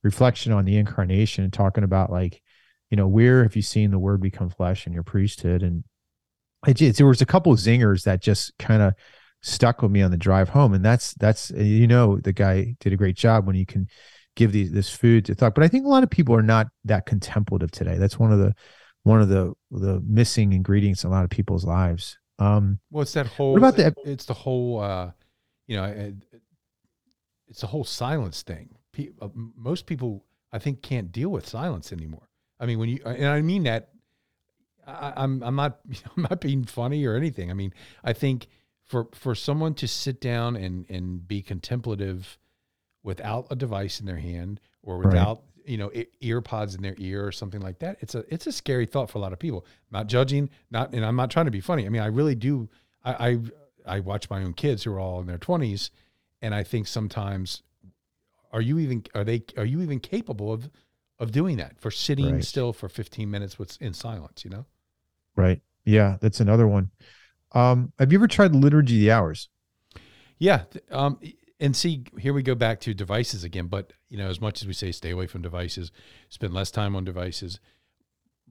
reflection 0.02 0.52
on 0.52 0.64
the 0.64 0.76
incarnation 0.76 1.44
and 1.44 1.52
talking 1.52 1.84
about 1.84 2.10
like 2.10 2.40
you 2.90 2.96
know 2.96 3.06
where 3.06 3.42
have 3.42 3.54
you 3.56 3.62
seen 3.62 3.90
the 3.90 3.98
word 3.98 4.20
become 4.20 4.48
flesh 4.50 4.86
in 4.86 4.92
your 4.92 5.02
priesthood 5.02 5.62
and 5.62 5.84
it, 6.66 6.74
just- 6.74 6.98
there 6.98 7.06
was 7.06 7.22
a 7.22 7.26
couple 7.26 7.52
of 7.52 7.58
zingers 7.58 8.04
that 8.04 8.20
just 8.22 8.52
kind 8.58 8.82
of 8.82 8.94
stuck 9.42 9.80
with 9.80 9.90
me 9.90 10.02
on 10.02 10.10
the 10.10 10.16
drive 10.18 10.50
home, 10.50 10.74
and 10.74 10.84
that's 10.84 11.14
that's 11.14 11.50
you 11.52 11.86
know 11.86 12.18
the 12.18 12.32
guy 12.32 12.74
did 12.80 12.92
a 12.92 12.96
great 12.96 13.16
job 13.16 13.46
when 13.46 13.56
you 13.56 13.64
can 13.64 13.86
give 14.36 14.52
these 14.52 14.70
this 14.70 14.90
food 14.94 15.24
to 15.24 15.34
thought. 15.34 15.54
But 15.54 15.64
I 15.64 15.68
think 15.68 15.86
a 15.86 15.88
lot 15.88 16.02
of 16.02 16.10
people 16.10 16.34
are 16.36 16.42
not 16.42 16.66
that 16.84 17.06
contemplative 17.06 17.70
today. 17.70 17.96
That's 17.96 18.18
one 18.18 18.32
of 18.32 18.38
the 18.38 18.52
one 19.04 19.22
of 19.22 19.28
the 19.30 19.54
the 19.70 20.02
missing 20.06 20.52
ingredients 20.52 21.04
in 21.04 21.08
a 21.08 21.12
lot 21.12 21.24
of 21.24 21.30
people's 21.30 21.64
lives. 21.64 22.18
Um, 22.38 22.78
Well, 22.90 23.02
it's 23.02 23.12
that 23.14 23.26
whole. 23.26 23.52
what 23.52 23.58
about 23.58 23.76
the- 23.76 23.94
It's 24.04 24.26
the 24.26 24.34
whole. 24.34 24.80
Uh, 24.80 25.12
you 25.66 25.76
know, 25.76 25.84
it, 25.84 26.14
it's 27.48 27.60
the 27.62 27.66
whole 27.68 27.84
silence 27.84 28.42
thing. 28.42 28.68
Uh, 29.20 29.28
most 29.34 29.86
people, 29.86 30.24
I 30.52 30.58
think, 30.58 30.82
can't 30.82 31.10
deal 31.12 31.30
with 31.30 31.46
silence 31.48 31.92
anymore. 31.92 32.28
I 32.58 32.66
mean, 32.66 32.78
when 32.78 32.88
you 32.88 33.00
and 33.04 33.26
I 33.26 33.40
mean 33.40 33.62
that, 33.64 33.90
I, 34.86 35.12
I'm 35.16 35.42
I'm 35.42 35.56
not 35.56 35.80
I'm 36.16 36.22
not 36.28 36.40
being 36.40 36.64
funny 36.64 37.04
or 37.06 37.14
anything. 37.16 37.50
I 37.50 37.54
mean, 37.54 37.72
I 38.04 38.12
think 38.12 38.46
for 38.84 39.08
for 39.12 39.34
someone 39.34 39.74
to 39.74 39.88
sit 39.88 40.20
down 40.20 40.56
and 40.56 40.84
and 40.90 41.26
be 41.26 41.42
contemplative 41.42 42.38
without 43.02 43.46
a 43.50 43.56
device 43.56 44.00
in 44.00 44.06
their 44.06 44.18
hand 44.18 44.60
or 44.82 44.96
Right. 44.98 45.06
without 45.06 45.42
you 45.64 45.76
know 45.76 45.90
ear 46.20 46.40
pods 46.40 46.74
in 46.74 46.82
their 46.82 46.94
ear 46.98 47.26
or 47.26 47.30
something 47.32 47.60
like 47.60 47.78
that 47.80 47.98
it's 48.00 48.14
a 48.14 48.24
it's 48.32 48.46
a 48.46 48.52
scary 48.52 48.86
thought 48.86 49.10
for 49.10 49.18
a 49.18 49.20
lot 49.20 49.32
of 49.32 49.38
people 49.38 49.64
not 49.90 50.06
judging 50.06 50.48
not 50.70 50.92
and 50.94 51.04
i'm 51.04 51.16
not 51.16 51.30
trying 51.30 51.44
to 51.44 51.50
be 51.50 51.60
funny 51.60 51.84
i 51.86 51.90
mean 51.90 52.00
i 52.00 52.06
really 52.06 52.34
do 52.34 52.66
i 53.04 53.28
i, 53.30 53.96
I 53.96 54.00
watch 54.00 54.28
my 54.30 54.42
own 54.42 54.54
kids 54.54 54.82
who 54.84 54.92
are 54.94 54.98
all 54.98 55.20
in 55.20 55.26
their 55.26 55.38
20s 55.38 55.90
and 56.40 56.54
i 56.54 56.62
think 56.62 56.86
sometimes 56.86 57.62
are 58.52 58.60
you 58.60 58.78
even 58.78 59.04
are 59.14 59.24
they 59.24 59.42
are 59.56 59.64
you 59.64 59.80
even 59.82 60.00
capable 60.00 60.52
of 60.52 60.70
of 61.18 61.32
doing 61.32 61.56
that 61.58 61.80
for 61.80 61.90
sitting 61.90 62.34
Right. 62.34 62.44
still 62.44 62.72
for 62.72 62.88
15 62.88 63.30
minutes 63.30 63.58
with 63.58 63.80
in 63.80 63.92
silence 63.94 64.44
you 64.44 64.50
know 64.50 64.66
right? 65.36 65.60
Yeah, 65.84 66.18
that's 66.20 66.40
another 66.40 66.66
one. 66.68 66.90
Um, 67.52 67.92
have 67.98 68.12
you 68.12 68.18
ever 68.18 68.28
tried 68.28 68.54
liturgy 68.54 68.96
of 68.96 69.00
the 69.00 69.10
hours? 69.12 69.48
Yeah. 70.38 70.64
Um, 70.90 71.18
and 71.58 71.74
see, 71.74 72.04
here 72.18 72.32
we 72.34 72.42
go 72.42 72.54
back 72.54 72.80
to 72.80 72.94
devices 72.94 73.44
again. 73.44 73.66
But 73.66 73.92
you 74.08 74.18
know, 74.18 74.28
as 74.28 74.40
much 74.40 74.60
as 74.60 74.68
we 74.68 74.74
say 74.74 74.92
stay 74.92 75.10
away 75.10 75.26
from 75.26 75.40
devices, 75.42 75.90
spend 76.28 76.52
less 76.52 76.70
time 76.70 76.94
on 76.94 77.04
devices, 77.04 77.60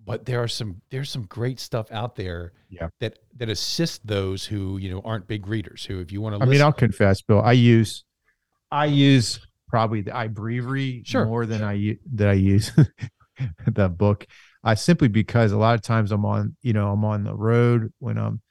but 0.06 0.26
there 0.26 0.42
are 0.42 0.48
some 0.48 0.82
there's 0.90 1.10
some 1.10 1.24
great 1.24 1.60
stuff 1.60 1.92
out 1.92 2.16
there 2.16 2.54
Yeah. 2.70 2.90
that 3.00 3.20
that 3.38 3.50
assist 3.50 4.06
those 4.08 4.46
who 4.46 4.78
you 4.78 4.90
know 4.90 5.02
aren't 5.06 5.28
big 5.28 5.48
readers. 5.48 5.86
Who, 5.86 6.00
if 6.00 6.12
you 6.12 6.22
want 6.22 6.36
to, 6.38 6.42
I 6.42 6.46
mean, 6.50 6.62
I'll 6.62 6.74
confess, 6.74 7.22
Bill. 7.22 7.42
I 7.42 7.52
use, 7.54 8.04
I 8.72 8.86
use 8.86 9.40
probably 9.70 10.02
the 10.02 10.12
iBreviary 10.12 11.06
Sure. 11.06 11.26
more 11.26 11.46
than 11.46 11.64
I 11.64 11.98
that 12.16 12.30
I 12.30 12.34
use 12.34 12.72
the 13.68 13.90
book. 13.90 14.26
Uh, 14.64 14.76
simply 14.76 15.08
because 15.08 15.54
a 15.54 15.58
lot 15.58 15.76
of 15.76 15.82
times 15.82 16.12
I'm 16.12 16.26
on, 16.26 16.58
you 16.62 16.74
know, 16.74 16.92
I'm 16.92 17.06
on 17.06 17.24
the 17.24 17.34
road 17.34 17.94
when 18.00 18.18
I'm, 18.18 18.42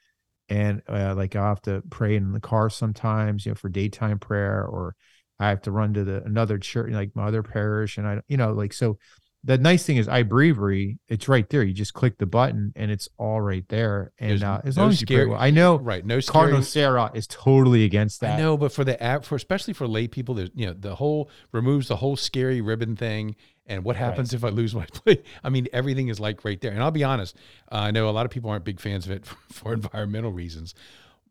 and 0.49 0.81
uh, 0.89 1.13
like 1.15 1.35
I 1.35 1.47
have 1.47 1.61
to 1.63 1.83
pray 1.91 2.15
in 2.15 2.31
the 2.31 2.39
car 2.39 2.69
sometimes, 2.71 3.45
you 3.45 3.51
know, 3.51 3.55
for 3.55 3.69
daytime 3.69 4.17
prayer, 4.17 4.65
or 4.65 4.95
I 5.39 5.49
have 5.49 5.61
to 5.63 5.71
run 5.71 5.93
to 5.93 6.03
the 6.03 6.23
another 6.23 6.57
church, 6.57 6.91
like 6.91 7.11
my 7.15 7.27
other 7.27 7.43
parish, 7.43 7.97
and 7.97 8.07
I, 8.07 8.21
you 8.27 8.37
know, 8.37 8.53
like 8.53 8.73
so. 8.73 8.97
The 9.43 9.57
nice 9.57 9.85
thing 9.85 9.95
is 9.95 10.07
iBreviary, 10.07 10.97
it's 11.07 11.29
right 11.29 11.49
there. 11.49 11.63
You 11.63 11.73
just 11.73 11.93
click 11.93 12.17
the 12.17 12.25
button 12.25 12.73
and 12.75 12.91
it's 12.91 13.07
all 13.17 13.39
right 13.39 13.63
there. 13.69 14.11
And 14.19 14.43
uh, 14.43 14.59
as 14.65 14.75
no 14.75 14.83
long 14.83 14.91
as 14.91 14.99
you 14.99 15.07
scary- 15.07 15.27
well, 15.27 15.39
I 15.39 15.49
know 15.49 15.77
right, 15.77 16.05
no 16.05 16.19
Cardinal. 16.21 16.61
Sarah 16.61 17.09
is 17.13 17.25
totally 17.25 17.85
against 17.85 18.19
that. 18.19 18.37
I 18.37 18.41
know, 18.41 18.57
but 18.57 18.73
for 18.73 18.83
the 18.83 19.01
app, 19.01 19.23
for 19.23 19.35
especially 19.35 19.73
for 19.73 19.87
lay 19.87 20.09
people, 20.09 20.35
there's 20.35 20.51
you 20.53 20.67
know 20.67 20.73
the 20.73 20.95
whole 20.95 21.29
removes 21.53 21.87
the 21.87 21.95
whole 21.95 22.17
scary 22.17 22.59
ribbon 22.59 22.97
thing, 22.97 23.37
and 23.65 23.85
what 23.85 23.95
happens 23.95 24.33
if 24.33 24.43
I 24.43 24.49
lose 24.49 24.75
my 24.75 24.85
plate? 24.93 25.25
I 25.41 25.49
mean, 25.49 25.67
everything 25.71 26.09
is 26.09 26.19
like 26.19 26.43
right 26.43 26.59
there. 26.59 26.71
And 26.71 26.83
I'll 26.83 26.91
be 26.91 27.05
honest, 27.05 27.37
uh, 27.71 27.75
I 27.75 27.91
know 27.91 28.09
a 28.09 28.11
lot 28.11 28.25
of 28.25 28.31
people 28.31 28.49
aren't 28.49 28.65
big 28.65 28.81
fans 28.81 29.05
of 29.05 29.11
it 29.11 29.25
for, 29.25 29.37
for 29.51 29.73
environmental 29.73 30.33
reasons, 30.33 30.75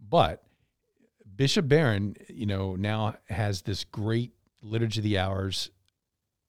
but 0.01 0.43
Bishop 1.37 1.69
Barron, 1.69 2.17
you 2.29 2.47
know, 2.47 2.75
now 2.75 3.17
has 3.29 3.63
this 3.63 3.85
great 3.85 4.33
liturgy 4.63 5.01
of 5.01 5.05
the 5.05 5.19
hours 5.19 5.71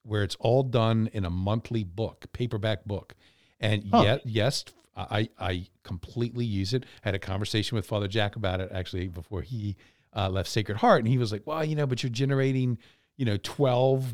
where 0.04 0.24
it's 0.24 0.36
all 0.40 0.64
done 0.64 1.10
in 1.14 1.26
a 1.26 1.30
monthly 1.30 1.84
book, 1.84 2.26
paperback 2.34 2.86
book, 2.86 3.16
and 3.60 3.86
Oh. 3.92 4.04
yet, 4.04 4.22
yes. 4.26 4.66
I, 4.98 5.30
I 5.40 5.68
completely 5.84 6.44
use 6.44 6.74
it. 6.74 6.84
I 6.84 7.08
had 7.08 7.16
a 7.16 7.20
conversation 7.20 7.76
with 7.78 7.86
Father 7.86 8.10
Jack 8.10 8.36
about 8.36 8.60
it 8.60 8.70
actually 8.74 9.08
before 9.08 9.42
he 9.42 9.78
uh, 10.14 10.30
left 10.30 10.50
Sacred 10.50 10.78
Heart, 10.78 11.00
and 11.00 11.08
he 11.08 11.18
was 11.18 11.32
like, 11.32 11.44
"Well, 11.48 11.64
you 11.64 11.76
know, 11.76 11.88
but 11.88 12.04
you're 12.04 12.10
generating, 12.10 12.78
you 13.16 13.24
know, 13.24 13.38
twelve 13.38 14.14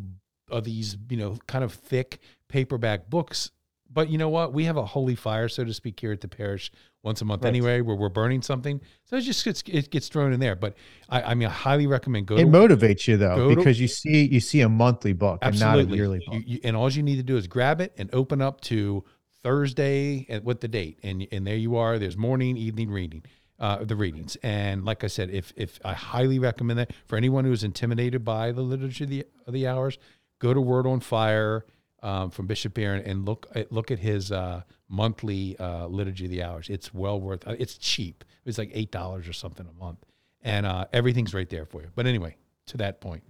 of 0.51 0.63
these, 0.63 0.95
you 1.09 1.17
know, 1.17 1.37
kind 1.47 1.63
of 1.63 1.73
thick 1.73 2.19
paperback 2.49 3.09
books. 3.09 3.49
But 3.95 4.09
you 4.09 4.17
know 4.17 4.27
what? 4.27 4.51
We 4.53 4.65
have 4.65 4.75
a 4.75 4.85
holy 4.85 5.15
fire, 5.15 5.47
so 5.47 5.63
to 5.63 5.73
speak, 5.73 5.99
here 5.99 6.11
at 6.11 6.19
the 6.19 6.27
parish 6.27 6.69
once 7.01 7.21
a 7.21 7.25
month 7.25 7.43
Right. 7.43 7.49
anyway, 7.49 7.79
where 7.79 7.95
we're 7.95 8.09
burning 8.09 8.41
something. 8.41 8.81
So 9.05 9.15
it 9.15 9.21
just 9.21 9.43
gets 9.45 9.63
it 9.65 9.89
gets 9.89 10.09
thrown 10.09 10.33
in 10.33 10.41
there. 10.41 10.55
But 10.57 10.75
I, 11.09 11.21
I 11.21 11.33
mean, 11.33 11.47
I 11.47 11.51
highly 11.51 11.87
recommend 11.87 12.27
go 12.27 12.35
it 12.35 12.39
to 12.41 12.45
motivates 12.45 13.07
you 13.07 13.15
though 13.15 13.35
go 13.37 13.49
to- 13.51 13.55
because 13.55 13.79
you 13.79 13.87
see 13.87 14.25
you 14.25 14.41
see 14.41 14.59
a 14.59 14.69
monthly 14.69 15.13
book 15.13 15.39
and 15.41 15.57
not 15.59 15.79
a 15.79 15.83
yearly 15.85 16.19
book. 16.25 16.35
You, 16.35 16.43
you, 16.45 16.59
and 16.65 16.75
all 16.75 16.91
you 16.91 17.03
need 17.03 17.15
to 17.15 17.23
do 17.23 17.37
is 17.37 17.47
grab 17.47 17.79
it 17.79 17.93
and 17.97 18.09
open 18.13 18.41
up 18.41 18.59
to 18.61 19.05
Thursday 19.43 20.25
and 20.27 20.43
with 20.43 20.59
the 20.59 20.67
date, 20.67 20.99
and 21.01 21.25
and 21.31 21.47
there 21.47 21.55
you 21.55 21.77
are. 21.77 21.97
There's 21.97 22.17
morning, 22.17 22.57
evening 22.57 22.91
reading. 22.91 23.23
Uh, 23.57 23.85
the 23.85 23.95
readings 23.95 24.35
and 24.43 24.83
like 24.83 25.05
I 25.05 25.07
said, 25.07 25.29
if 25.29 25.53
if 25.55 25.79
I 25.85 25.93
highly 25.93 26.39
recommend 26.39 26.77
that 26.79 26.91
for 27.05 27.15
anyone 27.15 27.45
who 27.45 27.53
is 27.53 27.63
intimidated 27.63 28.25
by 28.25 28.51
the 28.51 28.61
liturgy 28.61 29.05
of 29.05 29.09
the, 29.09 29.25
of 29.47 29.53
the 29.53 29.65
hours, 29.65 29.97
go 30.39 30.53
to 30.53 30.59
Word 30.59 30.85
on 30.85 30.99
Fire 30.99 31.63
um, 32.05 32.29
from 32.29 32.45
Bishop 32.47 32.73
Barron 32.73 33.01
and 33.05 33.25
look 33.25 33.47
at, 33.55 33.71
look 33.71 33.91
at 33.91 33.99
his 33.99 34.31
uh, 34.31 34.61
monthly 34.87 35.57
uh, 35.59 35.87
liturgy 35.87 36.25
of 36.25 36.31
the 36.31 36.43
hours. 36.43 36.69
It's 36.69 36.93
well 36.93 37.19
worth. 37.19 37.47
uh, 37.47 37.55
It's 37.59 37.77
cheap. 37.77 38.23
It's 38.45 38.57
like 38.57 38.71
eight 38.73 38.91
dollars 38.91 39.27
or 39.27 39.33
something 39.33 39.67
a 39.67 39.83
month, 39.83 39.99
and 40.43 40.65
uh, 40.65 40.85
everything's 40.93 41.33
right 41.33 41.49
there 41.49 41.65
for 41.65 41.81
you. 41.81 41.89
But 41.95 42.05
anyway, 42.05 42.37
to 42.67 42.77
that 42.77 43.01
point, 43.01 43.23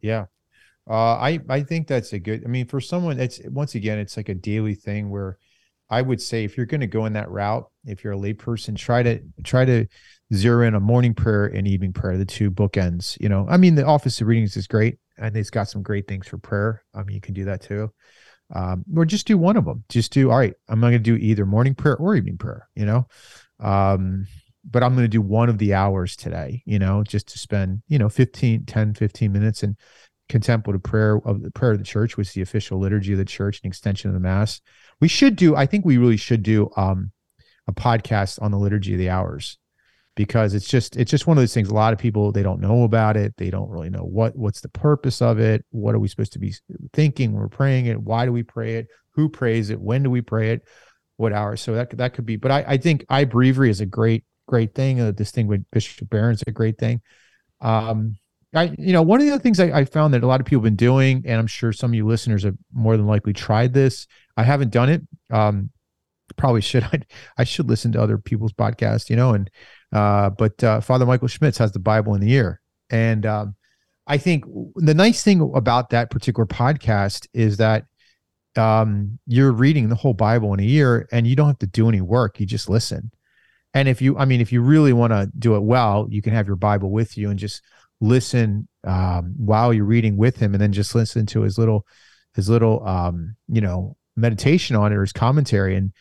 Yeah. 0.00 0.26
Uh, 0.88 1.16
I 1.30 1.40
I 1.48 1.62
think 1.62 1.86
that's 1.88 2.12
a 2.12 2.18
good. 2.18 2.42
I 2.44 2.48
mean, 2.48 2.66
for 2.66 2.80
someone, 2.80 3.18
it's 3.18 3.40
once 3.50 3.74
again, 3.74 3.98
it's 3.98 4.16
like 4.16 4.28
a 4.28 4.34
daily 4.34 4.74
thing 4.74 5.08
where 5.10 5.38
I 5.88 6.02
would 6.02 6.20
say 6.20 6.44
if 6.44 6.56
you're 6.56 6.66
going 6.66 6.82
to 6.82 6.86
go 6.86 7.06
in 7.06 7.14
that 7.14 7.30
route, 7.30 7.66
if 7.86 8.04
you're 8.04 8.12
a 8.12 8.18
layperson, 8.18 8.76
try 8.76 9.02
to 9.02 9.20
try 9.44 9.64
to 9.64 9.86
zero 10.32 10.66
in 10.66 10.74
a 10.74 10.80
morning 10.80 11.14
prayer 11.14 11.46
and 11.46 11.66
evening 11.66 11.92
prayer, 11.94 12.18
the 12.18 12.26
two 12.26 12.50
bookends. 12.50 13.18
You 13.20 13.28
know, 13.30 13.46
I 13.48 13.56
mean, 13.56 13.74
the 13.76 13.86
office 13.86 14.20
of 14.20 14.26
readings 14.26 14.56
is 14.58 14.66
great, 14.66 14.98
and 15.18 15.36
it's 15.36 15.50
got 15.50 15.68
some 15.68 15.82
great 15.82 16.08
things 16.08 16.26
for 16.26 16.38
prayer. 16.38 16.82
I 16.94 17.02
mean, 17.02 17.14
you 17.14 17.20
can 17.20 17.34
do 17.34 17.44
that 17.46 17.62
too, 17.62 17.92
um, 18.54 18.84
or 18.96 19.04
just 19.04 19.26
do 19.26 19.38
one 19.38 19.56
of 19.56 19.64
them. 19.64 19.84
Just 19.88 20.12
do 20.12 20.30
all 20.30 20.38
right. 20.38 20.54
I'm 20.68 20.80
going 20.80 20.92
to 20.92 20.98
do 20.98 21.16
either 21.16 21.46
morning 21.46 21.74
prayer 21.74 21.96
or 21.96 22.16
evening 22.16 22.38
prayer. 22.38 22.68
You 22.74 22.86
know, 22.86 23.08
um, 23.60 24.26
but 24.68 24.82
I'm 24.82 24.94
going 24.94 25.04
to 25.04 25.08
do 25.08 25.22
one 25.22 25.48
of 25.48 25.58
the 25.58 25.74
hours 25.74 26.16
today. 26.16 26.62
You 26.66 26.78
know, 26.78 27.02
just 27.02 27.28
to 27.28 27.38
spend 27.38 27.82
you 27.88 27.98
know 27.98 28.08
15, 28.08 28.66
10, 28.66 28.94
15 28.94 29.32
minutes 29.32 29.62
and 29.62 29.76
contemplative 30.28 30.82
prayer 30.82 31.16
of 31.24 31.42
the 31.42 31.50
prayer 31.50 31.72
of 31.72 31.78
the 31.78 31.84
church, 31.84 32.16
which 32.16 32.28
is 32.28 32.34
the 32.34 32.42
official 32.42 32.78
liturgy 32.78 33.12
of 33.12 33.18
the 33.18 33.24
church, 33.24 33.60
an 33.62 33.68
extension 33.68 34.08
of 34.08 34.14
the 34.14 34.20
mass. 34.20 34.60
We 35.00 35.08
should 35.08 35.36
do, 35.36 35.54
I 35.54 35.66
think 35.66 35.84
we 35.84 35.98
really 35.98 36.16
should 36.16 36.42
do 36.42 36.70
um, 36.76 37.12
a 37.66 37.72
podcast 37.72 38.40
on 38.40 38.50
the 38.50 38.58
liturgy 38.58 38.94
of 38.94 38.98
the 38.98 39.10
hours 39.10 39.58
because 40.16 40.54
it's 40.54 40.68
just 40.68 40.96
it's 40.96 41.10
just 41.10 41.26
one 41.26 41.36
of 41.36 41.42
those 41.42 41.54
things. 41.54 41.68
A 41.68 41.74
lot 41.74 41.92
of 41.92 41.98
people 41.98 42.32
they 42.32 42.42
don't 42.42 42.60
know 42.60 42.84
about 42.84 43.16
it. 43.16 43.34
They 43.36 43.50
don't 43.50 43.68
really 43.68 43.90
know 43.90 44.04
what 44.04 44.36
what's 44.36 44.60
the 44.60 44.68
purpose 44.68 45.20
of 45.20 45.38
it. 45.38 45.64
What 45.70 45.94
are 45.94 45.98
we 45.98 46.08
supposed 46.08 46.32
to 46.34 46.38
be 46.38 46.54
thinking 46.92 47.32
when 47.32 47.42
we're 47.42 47.48
praying 47.48 47.86
it? 47.86 48.00
Why 48.00 48.24
do 48.24 48.32
we 48.32 48.42
pray 48.42 48.76
it? 48.76 48.88
Who 49.12 49.28
prays 49.28 49.70
it? 49.70 49.80
When 49.80 50.02
do 50.02 50.10
we 50.10 50.20
pray 50.20 50.52
it? 50.52 50.62
What 51.16 51.32
hours? 51.32 51.60
So 51.60 51.74
that 51.74 51.90
that 51.98 52.14
could 52.14 52.26
be. 52.26 52.36
But 52.36 52.50
I, 52.50 52.64
I 52.68 52.76
think 52.76 53.04
iBreviary 53.06 53.70
is 53.70 53.80
a 53.80 53.86
great 53.86 54.24
great 54.46 54.74
thing. 54.74 55.00
Uh, 55.00 55.12
this 55.12 55.30
thing 55.30 55.46
with 55.46 55.64
Bishop 55.70 56.08
Barron's 56.10 56.42
a 56.46 56.52
great 56.52 56.78
thing. 56.78 57.00
Um, 57.60 58.18
I, 58.54 58.74
you 58.78 58.92
know, 58.92 59.02
one 59.02 59.20
of 59.20 59.26
the 59.26 59.32
other 59.32 59.42
things 59.42 59.58
I, 59.58 59.80
I 59.80 59.84
found 59.84 60.14
that 60.14 60.22
a 60.22 60.26
lot 60.26 60.40
of 60.40 60.46
people 60.46 60.60
have 60.60 60.64
been 60.64 60.76
doing, 60.76 61.24
and 61.26 61.40
I'm 61.40 61.46
sure 61.46 61.72
some 61.72 61.90
of 61.90 61.94
you 61.94 62.06
listeners 62.06 62.44
have 62.44 62.54
more 62.72 62.96
than 62.96 63.06
likely 63.06 63.32
tried 63.32 63.74
this. 63.74 64.06
I 64.36 64.44
haven't 64.44 64.70
done 64.70 64.90
it. 64.90 65.02
Um, 65.30 65.70
probably 66.36 66.60
should. 66.60 66.84
I, 66.92 67.00
I 67.38 67.44
should 67.44 67.68
listen 67.68 67.92
to 67.92 68.02
other 68.02 68.18
people's 68.18 68.52
podcasts, 68.52 69.10
you 69.10 69.16
know, 69.16 69.34
and, 69.34 69.50
uh, 69.92 70.30
but, 70.30 70.62
uh, 70.64 70.80
Father 70.80 71.06
Michael 71.06 71.28
Schmitz 71.28 71.58
has 71.58 71.72
the 71.72 71.78
Bible 71.78 72.14
in 72.14 72.22
a 72.22 72.26
year. 72.26 72.60
And, 72.90 73.24
um, 73.26 73.54
I 74.06 74.18
think 74.18 74.44
the 74.74 74.94
nice 74.94 75.22
thing 75.22 75.40
about 75.54 75.90
that 75.90 76.10
particular 76.10 76.46
podcast 76.46 77.26
is 77.32 77.56
that, 77.58 77.86
um, 78.56 79.18
you're 79.26 79.52
reading 79.52 79.88
the 79.88 79.94
whole 79.94 80.14
Bible 80.14 80.52
in 80.54 80.60
a 80.60 80.64
year 80.64 81.08
and 81.10 81.26
you 81.26 81.34
don't 81.34 81.48
have 81.48 81.58
to 81.58 81.66
do 81.66 81.88
any 81.88 82.00
work. 82.00 82.38
You 82.38 82.46
just 82.46 82.68
listen. 82.68 83.10
And 83.74 83.88
if 83.88 84.00
you, 84.00 84.16
I 84.16 84.24
mean, 84.24 84.40
if 84.40 84.52
you 84.52 84.62
really 84.62 84.92
want 84.92 85.12
to 85.12 85.30
do 85.36 85.56
it 85.56 85.62
well, 85.62 86.06
you 86.08 86.22
can 86.22 86.32
have 86.32 86.46
your 86.46 86.56
Bible 86.56 86.90
with 86.90 87.18
you 87.18 87.30
and 87.30 87.38
just 87.38 87.60
listen 88.00 88.68
um, 88.84 89.34
while 89.36 89.72
you're 89.72 89.84
reading 89.84 90.16
with 90.16 90.36
him, 90.36 90.54
and 90.54 90.60
then 90.60 90.72
just 90.72 90.94
listen 90.94 91.26
to 91.26 91.42
his 91.42 91.58
little, 91.58 91.86
his 92.34 92.48
little, 92.48 92.86
um, 92.86 93.34
you 93.48 93.60
know, 93.60 93.96
meditation 94.16 94.76
on 94.76 94.92
it 94.92 94.96
or 94.96 95.00
his 95.00 95.12
commentary. 95.12 95.74
And 95.74 95.92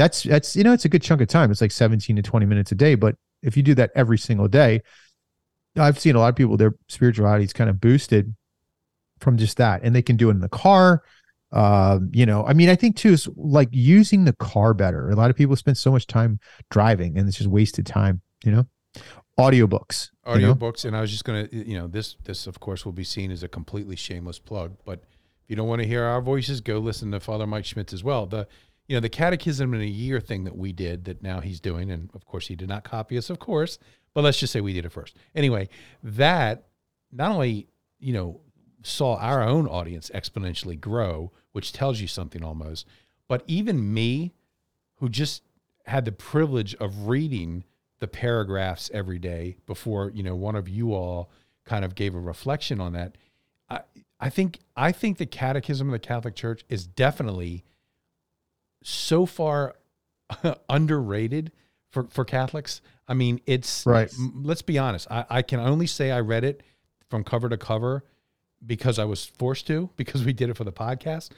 that's 0.00 0.22
that's 0.22 0.56
you 0.56 0.64
know, 0.64 0.72
it's 0.72 0.86
a 0.86 0.88
good 0.88 1.02
chunk 1.02 1.20
of 1.20 1.28
time. 1.28 1.50
It's 1.50 1.60
like 1.60 1.72
17 1.72 2.16
to 2.16 2.22
20 2.22 2.46
minutes 2.46 2.72
a 2.72 2.74
day. 2.74 2.94
But 2.94 3.16
if 3.42 3.56
you 3.56 3.62
do 3.62 3.74
that 3.74 3.90
every 3.94 4.16
single 4.16 4.48
day, 4.48 4.80
I've 5.76 5.98
seen 5.98 6.16
a 6.16 6.18
lot 6.18 6.28
of 6.28 6.36
people 6.36 6.56
their 6.56 6.74
spirituality 6.88 7.44
is 7.44 7.52
kind 7.52 7.68
of 7.68 7.80
boosted 7.80 8.34
from 9.20 9.36
just 9.36 9.58
that, 9.58 9.82
and 9.82 9.94
they 9.94 10.00
can 10.00 10.16
do 10.16 10.28
it 10.28 10.32
in 10.32 10.40
the 10.40 10.48
car. 10.48 11.02
Um, 11.52 12.10
you 12.14 12.24
know, 12.24 12.46
I 12.46 12.54
mean, 12.54 12.70
I 12.70 12.76
think 12.76 12.96
too 12.96 13.10
is 13.10 13.28
like 13.36 13.68
using 13.72 14.24
the 14.24 14.32
car 14.32 14.72
better. 14.72 15.10
A 15.10 15.16
lot 15.16 15.30
of 15.30 15.36
people 15.36 15.54
spend 15.56 15.76
so 15.76 15.90
much 15.90 16.06
time 16.06 16.38
driving 16.70 17.18
and 17.18 17.28
it's 17.28 17.36
just 17.36 17.50
wasted 17.50 17.84
time, 17.84 18.22
you 18.44 18.52
know. 18.52 18.66
Audiobooks. 19.38 20.10
you 20.26 20.40
know? 20.40 20.54
audiobooks 20.54 20.84
and 20.84 20.94
i 20.94 21.00
was 21.00 21.10
just 21.10 21.24
to 21.24 21.48
you 21.50 21.78
know 21.78 21.86
this 21.86 22.16
this 22.24 22.46
of 22.46 22.60
course 22.60 22.84
will 22.84 22.92
be 22.92 23.04
seen 23.04 23.30
as 23.30 23.42
a 23.42 23.48
completely 23.48 23.96
shameless 23.96 24.38
plug 24.38 24.76
but 24.84 25.02
if 25.02 25.48
you 25.48 25.56
don't 25.56 25.66
want 25.66 25.80
to 25.80 25.88
hear 25.88 26.04
our 26.04 26.20
voices 26.20 26.60
go 26.60 26.78
listen 26.78 27.10
to 27.10 27.18
father 27.18 27.46
mike 27.46 27.64
schmitz 27.64 27.94
as 27.94 28.04
well 28.04 28.26
the 28.26 28.46
you 28.90 28.96
know 28.96 29.00
the 29.00 29.08
catechism 29.08 29.72
in 29.72 29.80
a 29.80 29.84
year 29.84 30.18
thing 30.18 30.42
that 30.42 30.58
we 30.58 30.72
did 30.72 31.04
that 31.04 31.22
now 31.22 31.38
he's 31.38 31.60
doing 31.60 31.92
and 31.92 32.10
of 32.12 32.26
course 32.26 32.48
he 32.48 32.56
did 32.56 32.68
not 32.68 32.82
copy 32.82 33.16
us 33.16 33.30
of 33.30 33.38
course 33.38 33.78
but 34.14 34.24
let's 34.24 34.40
just 34.40 34.52
say 34.52 34.60
we 34.60 34.72
did 34.72 34.84
it 34.84 34.90
first. 34.90 35.16
Anyway 35.32 35.68
that 36.02 36.64
not 37.12 37.30
only 37.30 37.68
you 38.00 38.12
know 38.12 38.40
saw 38.82 39.14
our 39.18 39.44
own 39.44 39.68
audience 39.68 40.10
exponentially 40.12 40.78
grow 40.78 41.30
which 41.52 41.72
tells 41.72 42.00
you 42.00 42.08
something 42.08 42.42
almost 42.42 42.84
but 43.28 43.44
even 43.46 43.94
me 43.94 44.34
who 44.96 45.08
just 45.08 45.44
had 45.86 46.04
the 46.04 46.10
privilege 46.10 46.74
of 46.74 47.06
reading 47.06 47.62
the 48.00 48.08
paragraphs 48.08 48.90
every 48.92 49.20
day 49.20 49.56
before 49.66 50.10
you 50.12 50.24
know 50.24 50.34
one 50.34 50.56
of 50.56 50.68
you 50.68 50.92
all 50.92 51.30
kind 51.64 51.84
of 51.84 51.94
gave 51.94 52.16
a 52.16 52.20
reflection 52.20 52.80
on 52.80 52.92
that 52.94 53.16
i 53.68 53.82
i 54.18 54.28
think 54.28 54.58
i 54.74 54.90
think 54.90 55.16
the 55.16 55.26
catechism 55.26 55.86
of 55.86 55.92
the 55.92 55.98
catholic 56.00 56.34
church 56.34 56.64
is 56.68 56.88
definitely 56.88 57.62
so 58.82 59.26
far 59.26 59.74
underrated 60.68 61.52
for 61.90 62.04
for 62.04 62.24
catholics 62.24 62.80
i 63.08 63.14
mean 63.14 63.40
it's 63.46 63.84
Right. 63.86 64.10
let's 64.34 64.62
be 64.62 64.78
honest 64.78 65.06
I, 65.10 65.24
I 65.28 65.42
can 65.42 65.60
only 65.60 65.86
say 65.86 66.10
i 66.10 66.20
read 66.20 66.44
it 66.44 66.62
from 67.08 67.24
cover 67.24 67.48
to 67.48 67.56
cover 67.56 68.04
because 68.64 68.98
i 68.98 69.04
was 69.04 69.24
forced 69.24 69.66
to 69.68 69.90
because 69.96 70.24
we 70.24 70.32
did 70.32 70.50
it 70.50 70.56
for 70.56 70.64
the 70.64 70.72
podcast 70.72 71.30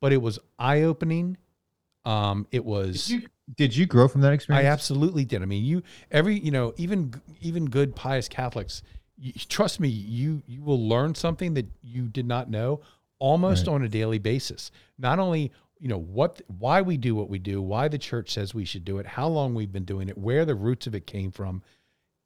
but 0.00 0.12
it 0.12 0.22
was 0.22 0.38
eye-opening 0.58 1.36
um 2.04 2.46
it 2.52 2.64
was 2.64 3.06
Did 3.06 3.22
you, 3.22 3.28
did 3.56 3.76
you 3.76 3.86
grow 3.86 4.08
from 4.08 4.20
that 4.22 4.32
experience? 4.32 4.64
I 4.64 4.68
absolutely 4.68 5.24
did. 5.24 5.42
I 5.42 5.46
mean, 5.46 5.64
you 5.64 5.82
every 6.10 6.38
you 6.38 6.50
know 6.50 6.74
even 6.76 7.14
even 7.40 7.64
good 7.66 7.96
pious 7.96 8.28
Catholics, 8.28 8.82
you, 9.16 9.32
trust 9.32 9.80
me, 9.80 9.88
you 9.88 10.42
you 10.46 10.62
will 10.62 10.86
learn 10.88 11.14
something 11.14 11.54
that 11.54 11.66
you 11.82 12.02
did 12.08 12.26
not 12.26 12.50
know 12.50 12.80
almost 13.18 13.66
on 13.66 13.82
a 13.82 13.88
daily 13.88 14.18
basis. 14.18 14.70
Not 14.98 15.18
only 15.18 15.50
you 15.80 15.88
know 15.88 15.98
what 15.98 16.42
why 16.58 16.82
we 16.82 16.96
do 16.96 17.14
what 17.14 17.28
we 17.28 17.38
do, 17.38 17.60
why 17.62 17.88
the 17.88 17.98
church 17.98 18.30
says 18.32 18.54
we 18.54 18.64
should 18.64 18.84
do 18.84 18.98
it, 18.98 19.06
how 19.06 19.28
long 19.28 19.54
we've 19.54 19.72
been 19.72 19.84
doing 19.84 20.08
it, 20.08 20.18
where 20.18 20.44
the 20.44 20.54
roots 20.54 20.86
of 20.86 20.94
it 20.94 21.06
came 21.06 21.30
from. 21.30 21.62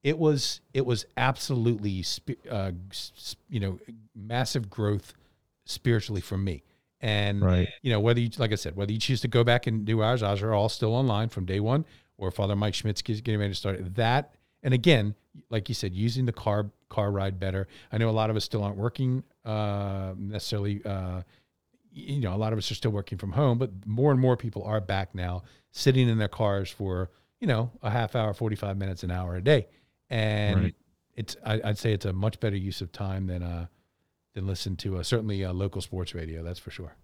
It 0.02 0.18
was 0.18 0.61
it 0.75 0.85
was 0.85 1.06
absolutely 1.16 2.04
uh, 2.50 2.73
you 3.49 3.61
know 3.61 3.78
massive 4.14 4.68
growth 4.68 5.14
spiritually 5.64 6.21
for 6.21 6.37
me. 6.37 6.62
And 7.00 7.42
right. 7.42 7.68
you 7.82 7.90
know, 7.90 8.00
whether 8.00 8.21
you, 8.21 8.30
like 8.38 8.52
I 8.52 8.56
said, 8.56 8.76
whether 8.76 8.92
you 8.92 8.99
choose 8.99 9.21
to 9.23 9.28
go 9.28 9.42
back 9.42 9.66
and 9.66 9.85
do 9.85 10.00
ours, 10.00 10.23
ours 10.23 10.40
are 10.42 10.54
all 10.54 10.68
still 10.68 10.94
online 10.94 11.28
from 11.28 11.44
day 11.44 11.59
one, 11.59 11.85
or 12.16 12.30
Father 12.30 12.54
Mike 12.54 12.75
Schmitz 12.75 13.02
is 13.09 13.21
getting 13.21 13.40
ready 13.40 13.52
to 13.52 13.59
start 13.59 13.94
that. 13.97 14.35
And 14.62 14.73
again, 14.73 15.16
like 15.50 15.68
you 15.68 15.75
said, 15.75 15.92
using 15.92 16.26
the 16.26 16.32
car 16.32 16.71
car 16.88 17.11
ride 17.11 17.40
better. 17.40 17.66
I 17.90 17.99
know 17.99 18.09
a 18.09 18.12
lot 18.12 18.30
of 18.30 18.37
us 18.37 18.44
still 18.44 18.62
aren't 18.62 18.76
working 18.76 19.25
uh, 19.44 20.14
necessarily. 20.16 20.82
Uh, 20.85 21.22
you 21.92 22.20
know, 22.20 22.35
a 22.35 22.37
lot 22.38 22.52
of 22.52 22.59
us 22.59 22.70
are 22.70 22.74
still 22.74 22.90
working 22.90 23.18
from 23.18 23.33
home, 23.33 23.59
but 23.59 23.70
more 23.87 24.11
and 24.12 24.20
more 24.20 24.37
people 24.37 24.62
are 24.64 24.81
back 24.81 25.14
now, 25.14 25.42
sitting 25.72 26.09
in 26.09 26.18
their 26.18 26.28
cars 26.28 26.70
for 26.70 27.11
you 27.40 27.46
know 27.46 27.70
a 27.83 27.90
half 27.90 28.16
hour, 28.16 28.33
forty 28.35 28.57
five 28.57 28.76
minutes, 28.76 29.02
an 29.02 29.11
hour 29.11 29.37
a 29.37 29.42
day, 29.42 29.66
and 30.11 30.59
Right. 30.61 30.74
it's 31.14 31.37
I, 31.44 31.61
I'd 31.64 31.78
say 31.78 31.92
it's 31.92 32.07
a 32.07 32.12
much 32.12 32.40
better 32.40 32.57
use 32.57 32.81
of 32.81 32.92
time 32.92 33.26
than 33.26 33.42
uh 33.42 33.66
than 34.35 34.46
listen 34.46 34.76
to 34.78 34.98
uh, 34.98 35.02
certainly 35.02 35.44
uh, 35.44 35.52
local 35.52 35.83
sports 35.83 36.14
radio. 36.14 36.42
That's 36.42 36.61
for 36.61 36.70
sure. 36.70 36.96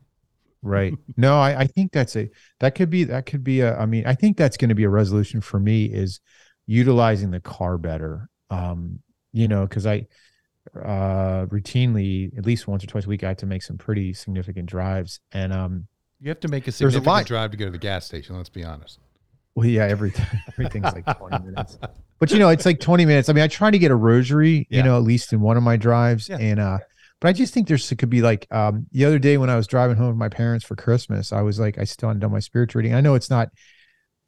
Right. 0.62 0.98
No, 1.16 1.38
I, 1.40 1.60
I 1.60 1.66
think 1.66 1.92
that's 1.92 2.16
a 2.16 2.30
that 2.60 2.74
could 2.74 2.90
be 2.90 3.04
that 3.04 3.26
could 3.26 3.44
be 3.44 3.60
a 3.60 3.76
I 3.78 3.86
mean, 3.86 4.04
I 4.06 4.14
think 4.14 4.36
that's 4.36 4.56
going 4.56 4.68
to 4.70 4.74
be 4.74 4.84
a 4.84 4.88
resolution 4.88 5.40
for 5.40 5.60
me 5.60 5.84
is 5.86 6.20
utilizing 6.66 7.30
the 7.30 7.40
car 7.40 7.78
better. 7.78 8.28
Um, 8.50 9.00
you 9.32 9.46
know, 9.46 9.66
because 9.66 9.86
I 9.86 10.06
uh 10.76 11.46
routinely, 11.46 12.36
at 12.38 12.46
least 12.46 12.66
once 12.68 12.84
or 12.84 12.86
twice 12.86 13.04
a 13.06 13.08
week, 13.08 13.24
I 13.24 13.28
have 13.28 13.36
to 13.38 13.46
make 13.46 13.62
some 13.62 13.78
pretty 13.78 14.12
significant 14.12 14.66
drives. 14.66 15.20
And 15.32 15.52
um 15.52 15.86
You 16.20 16.28
have 16.30 16.40
to 16.40 16.48
make 16.48 16.64
a 16.64 16.66
There's 16.66 16.74
a 16.76 16.78
significant 16.98 17.06
lot- 17.06 17.26
drive 17.26 17.50
to 17.52 17.56
go 17.56 17.64
to 17.66 17.70
the 17.70 17.78
gas 17.78 18.04
station. 18.06 18.36
Let's 18.36 18.48
be 18.48 18.64
honest. 18.64 18.98
well, 19.54 19.66
yeah, 19.66 19.84
every 19.84 20.12
everything's 20.48 20.92
like 20.92 21.06
20 21.18 21.44
minutes. 21.46 21.78
But 22.20 22.30
you 22.32 22.38
know, 22.38 22.48
it's 22.48 22.66
like 22.66 22.80
20 22.80 23.06
minutes. 23.06 23.28
I 23.28 23.32
mean, 23.32 23.44
I 23.44 23.48
try 23.48 23.70
to 23.70 23.78
get 23.78 23.90
a 23.90 23.96
rosary, 23.96 24.66
Yeah. 24.70 24.78
you 24.78 24.82
know, 24.82 24.96
at 24.96 25.04
least 25.04 25.32
in 25.32 25.40
one 25.40 25.56
of 25.56 25.62
my 25.62 25.76
drives. 25.76 26.28
Yeah. 26.28 26.38
And 26.38 26.60
uh 26.60 26.78
but 27.20 27.28
I 27.28 27.32
just 27.32 27.52
think 27.52 27.66
there's 27.66 27.90
it 27.90 27.96
could 27.96 28.10
be 28.10 28.22
like 28.22 28.46
um 28.52 28.86
the 28.92 29.04
other 29.04 29.18
day 29.18 29.38
when 29.38 29.50
I 29.50 29.56
was 29.56 29.66
driving 29.66 29.96
home 29.96 30.08
with 30.08 30.16
my 30.16 30.28
parents 30.28 30.64
for 30.64 30.76
Christmas, 30.76 31.32
I 31.32 31.42
was 31.42 31.58
like, 31.58 31.78
I 31.78 31.84
still 31.84 32.08
hadn't 32.08 32.20
done 32.20 32.32
my 32.32 32.38
spiritual 32.40 32.80
reading. 32.80 32.94
I 32.94 33.00
know 33.00 33.14
it's 33.14 33.30
not 33.30 33.48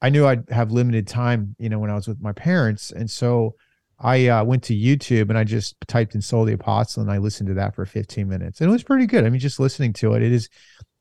I 0.02 0.08
knew 0.08 0.26
I'd 0.26 0.48
have 0.50 0.72
limited 0.72 1.06
time, 1.06 1.54
you 1.58 1.68
know, 1.68 1.78
when 1.78 1.90
I 1.90 1.94
was 1.94 2.08
with 2.08 2.20
my 2.22 2.32
parents. 2.32 2.90
And 2.90 3.10
so 3.10 3.54
I 4.00 4.28
uh, 4.28 4.44
went 4.44 4.62
to 4.64 4.74
YouTube 4.74 5.28
and 5.28 5.36
I 5.36 5.44
just 5.44 5.76
typed 5.86 6.14
in 6.14 6.22
Soul 6.22 6.44
the 6.44 6.54
Apostle 6.54 7.02
and 7.02 7.10
I 7.10 7.18
listened 7.18 7.48
to 7.48 7.54
that 7.54 7.74
for 7.74 7.84
15 7.84 8.26
minutes. 8.26 8.60
And 8.60 8.70
it 8.70 8.72
was 8.72 8.82
pretty 8.82 9.06
good. 9.06 9.24
I 9.24 9.30
mean, 9.30 9.40
just 9.40 9.60
listening 9.60 9.92
to 9.94 10.14
it, 10.14 10.22
it 10.22 10.32
is, 10.32 10.48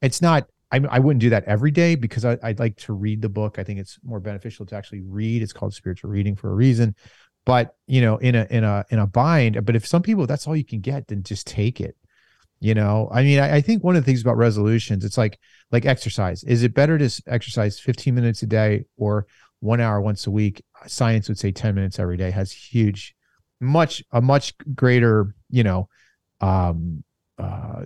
it's 0.01 0.21
not, 0.21 0.47
I, 0.71 0.81
I 0.89 0.99
wouldn't 0.99 1.21
do 1.21 1.29
that 1.29 1.45
every 1.45 1.71
day 1.71 1.95
because 1.95 2.25
I, 2.25 2.37
I'd 2.43 2.59
like 2.59 2.75
to 2.77 2.93
read 2.93 3.21
the 3.21 3.29
book. 3.29 3.57
I 3.57 3.63
think 3.63 3.79
it's 3.79 3.97
more 4.03 4.19
beneficial 4.19 4.65
to 4.67 4.75
actually 4.75 5.01
read. 5.01 5.41
It's 5.41 5.53
called 5.53 5.73
spiritual 5.73 6.11
reading 6.11 6.35
for 6.35 6.51
a 6.51 6.53
reason. 6.53 6.93
But, 7.45 7.75
you 7.87 8.01
know, 8.01 8.17
in 8.17 8.35
a, 8.35 8.45
in 8.49 8.63
a, 8.65 8.85
in 8.89 8.99
a 8.99 9.07
bind, 9.07 9.65
but 9.65 9.75
if 9.75 9.87
some 9.87 10.03
people, 10.03 10.27
that's 10.27 10.45
all 10.45 10.55
you 10.55 10.65
can 10.65 10.81
get, 10.81 11.07
then 11.07 11.23
just 11.23 11.47
take 11.47 11.79
it. 11.79 11.95
You 12.59 12.73
know, 12.73 13.09
I 13.13 13.23
mean, 13.23 13.39
I, 13.39 13.55
I 13.55 13.61
think 13.61 13.81
one 13.81 13.95
of 13.95 14.03
the 14.03 14.05
things 14.05 14.21
about 14.21 14.35
resolutions, 14.35 15.05
it's 15.05 15.17
like, 15.17 15.39
like 15.71 15.85
exercise. 15.85 16.43
Is 16.43 16.63
it 16.63 16.73
better 16.73 16.97
to 16.97 17.23
exercise 17.27 17.79
15 17.79 18.13
minutes 18.13 18.43
a 18.43 18.47
day 18.47 18.83
or 18.97 19.25
one 19.61 19.79
hour 19.79 20.01
once 20.01 20.27
a 20.27 20.31
week? 20.31 20.61
Science 20.87 21.27
would 21.27 21.39
say 21.39 21.51
10 21.51 21.75
minutes 21.75 21.99
every 21.99 22.17
day 22.17 22.31
has 22.31 22.51
huge, 22.51 23.15
much, 23.59 24.03
a 24.11 24.21
much 24.21 24.53
greater, 24.75 25.35
you 25.49 25.63
know, 25.63 25.87
um, 26.41 27.03
uh, 27.37 27.83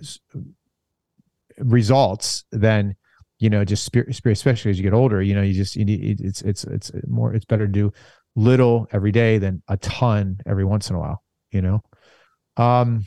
results 1.58 2.44
than, 2.52 2.96
you 3.38 3.50
know, 3.50 3.64
just 3.64 3.84
spirit, 3.84 4.14
spirit, 4.14 4.38
especially 4.38 4.70
as 4.70 4.78
you 4.78 4.84
get 4.84 4.94
older, 4.94 5.22
you 5.22 5.34
know, 5.34 5.42
you 5.42 5.52
just, 5.52 5.76
you 5.76 5.84
need, 5.84 6.20
it's, 6.20 6.42
it's, 6.42 6.64
it's 6.64 6.92
more, 7.06 7.34
it's 7.34 7.44
better 7.44 7.66
to 7.66 7.72
do 7.72 7.92
little 8.36 8.86
every 8.92 9.12
day 9.12 9.38
than 9.38 9.62
a 9.68 9.76
ton 9.76 10.38
every 10.46 10.64
once 10.64 10.90
in 10.90 10.96
a 10.96 10.98
while, 10.98 11.22
you 11.50 11.62
know? 11.62 11.80
Um, 12.56 13.06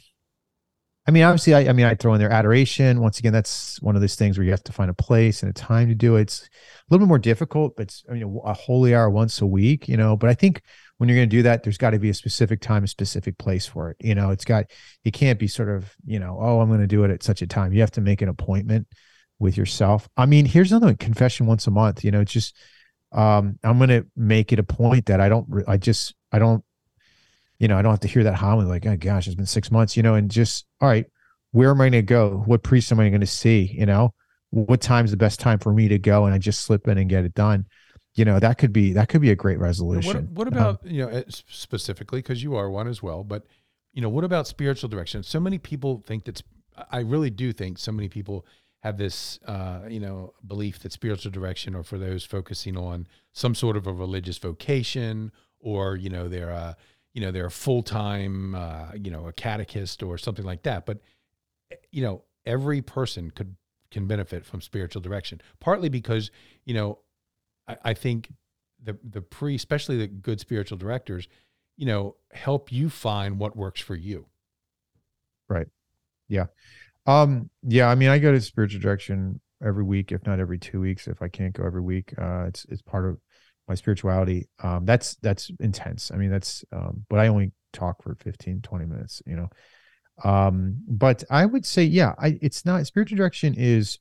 I 1.08 1.12
mean, 1.12 1.24
obviously, 1.24 1.54
I, 1.54 1.70
I 1.70 1.74
mean, 1.74 1.86
I 1.86 1.96
throw 1.96 2.14
in 2.14 2.20
there 2.20 2.30
adoration. 2.30 3.00
Once 3.00 3.18
again, 3.18 3.32
that's 3.32 3.82
one 3.82 3.96
of 3.96 4.02
those 4.02 4.16
things 4.16 4.38
where 4.38 4.44
you 4.44 4.52
have 4.52 4.64
to 4.66 4.74
find 4.74 4.90
a 4.90 4.94
place 4.94 5.42
and 5.42 5.50
a 5.50 5.54
time 5.54 5.88
to 5.88 5.96
do 5.96 6.18
it. 6.18 6.24
It's 6.24 6.42
a 6.42 6.48
little 6.90 7.06
bit 7.06 7.10
more 7.10 7.18
difficult, 7.18 7.78
but 7.78 7.84
it's, 7.84 8.04
I 8.10 8.14
mean, 8.14 8.42
a 8.44 8.54
holy 8.54 8.94
hour 8.94 9.10
once 9.10 9.40
a 9.40 9.46
week, 9.46 9.88
you 9.88 9.96
know. 9.96 10.18
But 10.18 10.30
I 10.30 10.34
think 10.34 10.62
when 10.98 11.08
you're 11.08 11.18
going 11.18 11.30
to 11.30 11.36
do 11.36 11.44
that, 11.44 11.64
there's 11.64 11.78
got 11.78 11.92
to 11.92 12.00
be 12.00 12.10
a 12.10 12.14
specific 12.14 12.60
time, 12.60 12.84
a 12.84 12.88
specific 12.88 13.38
place 13.38 13.66
for 13.66 13.92
it. 13.92 13.98
You 14.02 14.16
know, 14.16 14.32
it's 14.32 14.44
got, 14.44 14.66
it 15.06 15.12
can't 15.12 15.40
be 15.40 15.48
sort 15.48 15.70
of, 15.70 15.96
you 16.06 16.20
know, 16.20 16.38
oh, 16.42 16.60
I'm 16.60 16.68
going 16.68 16.82
to 16.82 16.88
do 16.88 17.06
it 17.06 17.12
at 17.12 17.24
such 17.24 17.42
a 17.42 17.48
time. 17.48 17.72
You 17.72 17.80
have 17.80 17.92
to 17.92 18.02
make 18.02 18.22
an 18.22 18.28
appointment 18.28 18.88
with 19.40 19.56
yourself. 19.56 20.10
I 20.18 20.26
mean, 20.26 20.46
here's 20.46 20.74
another 20.74 20.88
one, 20.88 20.98
confession 20.98 21.46
once 21.46 21.68
a 21.68 21.72
month. 21.72 22.04
You 22.04 22.12
know, 22.12 22.20
it's 22.20 22.34
just, 22.34 22.54
um, 23.14 23.60
I'm 23.64 23.78
going 23.78 23.90
to 23.92 24.06
make 24.18 24.52
it 24.52 24.60
a 24.60 24.64
point 24.64 25.06
that 25.06 25.22
I 25.22 25.30
don't, 25.30 25.48
I 25.68 25.78
just, 25.78 26.16
I 26.34 26.40
don't 26.40 26.66
you 27.60 27.68
know, 27.68 27.78
I 27.78 27.82
don't 27.82 27.92
have 27.92 28.00
to 28.02 28.08
hear 28.08 28.24
that 28.24 28.36
homily 28.36 28.66
like, 28.66 28.86
oh 28.86 28.98
gosh, 28.98 29.28
it's 29.28 29.36
been 29.36 29.46
six 29.46 29.72
months, 29.72 29.98
you 29.98 30.04
know, 30.04 30.16
and 30.16 30.30
just, 30.30 30.66
all 30.82 30.88
right, 30.88 31.06
where 31.52 31.72
am 31.72 31.82
I 31.82 31.86
going 31.86 31.94
to 31.94 32.02
go? 32.02 32.44
What 32.46 32.64
priest 32.64 32.92
am 32.92 33.00
I 33.00 33.10
going 33.10 33.22
to 33.22 33.28
see? 33.28 33.74
You 33.74 33.86
know, 33.86 34.14
what 34.52 34.82
time's 34.82 35.12
the 35.12 35.18
best 35.18 35.40
time 35.40 35.60
for 35.60 35.74
me 35.74 35.88
to 35.88 35.98
go? 35.98 36.26
And 36.26 36.34
I 36.36 36.38
just 36.38 36.62
slip 36.62 36.88
in 36.88 36.98
and 36.98 37.10
get 37.10 37.26
it 37.26 37.34
done. 37.34 37.66
You 38.16 38.26
know, 38.26 38.40
that 38.40 38.58
could 38.58 38.74
be, 38.74 38.94
that 38.94 39.10
could 39.10 39.22
be 39.22 39.32
a 39.32 39.36
great 39.36 39.60
resolution. 39.60 40.30
What, 40.34 40.48
what 40.48 40.48
Um, 40.48 40.54
about 40.54 40.86
you 40.86 41.06
know 41.06 41.10
uh, 41.10 41.24
specifically 41.28 42.20
because 42.20 42.42
you 42.42 42.56
are 42.56 42.70
one 42.70 42.88
as 42.88 43.02
well? 43.04 43.24
But 43.24 43.46
you 43.94 44.02
know, 44.02 44.10
what 44.10 44.24
about 44.24 44.48
spiritual 44.48 44.90
direction? 44.90 45.24
So 45.24 45.40
many 45.40 45.58
people 45.58 46.04
think 46.06 46.26
that's. 46.26 46.44
I 46.92 47.00
really 47.00 47.32
do 47.32 47.54
think 47.54 47.80
so 47.80 47.92
many 47.92 48.08
people 48.10 48.46
have 48.84 48.98
this 48.98 49.40
uh, 49.48 49.82
you 49.88 50.00
know 50.00 50.34
belief 50.46 50.80
that 50.80 50.92
spiritual 50.92 51.32
direction, 51.32 51.76
or 51.76 51.84
for 51.84 51.98
those 51.98 52.24
focusing 52.24 52.78
on 52.78 53.08
some 53.34 53.56
sort 53.56 53.78
of 53.78 53.88
a 53.88 53.94
religious 53.94 54.38
vocation, 54.38 55.32
or 55.60 55.96
you 55.96 56.10
know 56.10 56.28
they're 56.28 56.50
a 56.50 56.76
you 57.18 57.22
know 57.22 57.32
they're 57.32 57.48
a 57.48 57.52
full 57.52 57.82
time 57.82 58.54
uh, 58.54 58.92
you 58.94 59.10
know 59.10 59.26
a 59.26 59.34
catechist 59.34 60.04
or 60.04 60.20
something 60.20 60.46
like 60.46 60.62
that. 60.62 60.86
But 60.86 61.00
you 61.92 62.04
know 62.04 62.26
every 62.46 62.84
person 62.84 63.32
could 63.32 63.56
can 63.90 64.06
benefit 64.06 64.46
from 64.46 64.62
spiritual 64.62 65.02
direction, 65.02 65.42
partly 65.60 65.90
because 65.90 66.30
you 66.64 66.76
know 66.76 67.00
I, 67.68 67.78
I 67.86 67.94
think 67.96 68.30
the 68.84 69.00
the 69.04 69.24
pre, 69.24 69.56
especially 69.56 69.98
the 69.98 70.06
good 70.06 70.40
spiritual 70.40 70.78
directors, 70.78 71.28
you 71.76 71.88
know, 71.88 72.18
help 72.34 72.72
you 72.72 72.88
find 72.88 73.40
what 73.40 73.58
works 73.58 73.82
for 73.82 73.96
you. 73.96 74.28
Right. 75.50 75.68
Yeah. 76.28 76.46
Um, 77.08 77.50
yeah, 77.64 77.90
I 77.90 77.96
mean, 77.96 78.10
I 78.10 78.20
go 78.20 78.32
to 78.32 78.40
spiritual 78.40 78.80
direction 78.80 79.42
every 79.66 79.84
week, 79.84 80.12
if 80.12 80.24
not 80.28 80.40
every 80.40 80.60
two 80.60 80.82
weeks, 80.82 81.08
if 81.08 81.24
I 81.24 81.30
can't 81.30 81.56
go 81.56 81.66
every 81.66 81.82
week. 81.82 82.14
Uh, 82.16 82.46
it's 82.48 82.64
it's 82.70 82.84
part 82.84 83.10
of 83.10 83.18
my 83.68 83.76
spirituality. 83.76 84.48
Um, 84.64 84.86
that's 84.86 85.16
that's 85.22 85.52
intense. 85.60 86.12
I 86.12 86.18
mean, 86.18 86.30
that's 86.32 86.64
um, 86.72 87.06
but 87.10 87.20
I 87.20 87.28
only 87.28 87.52
talk 87.74 88.02
for 88.02 88.16
15, 88.16 88.62
20 88.62 88.86
minutes, 88.86 89.22
you 89.26 89.36
know. 89.36 89.50
Um, 90.24 90.78
but 90.88 91.24
I 91.30 91.46
would 91.46 91.66
say, 91.66 91.84
yeah, 91.84 92.14
I 92.18 92.40
it's 92.42 92.66
not 92.66 92.86
spiritual 92.88 93.18
direction 93.18 93.54
is 93.58 94.00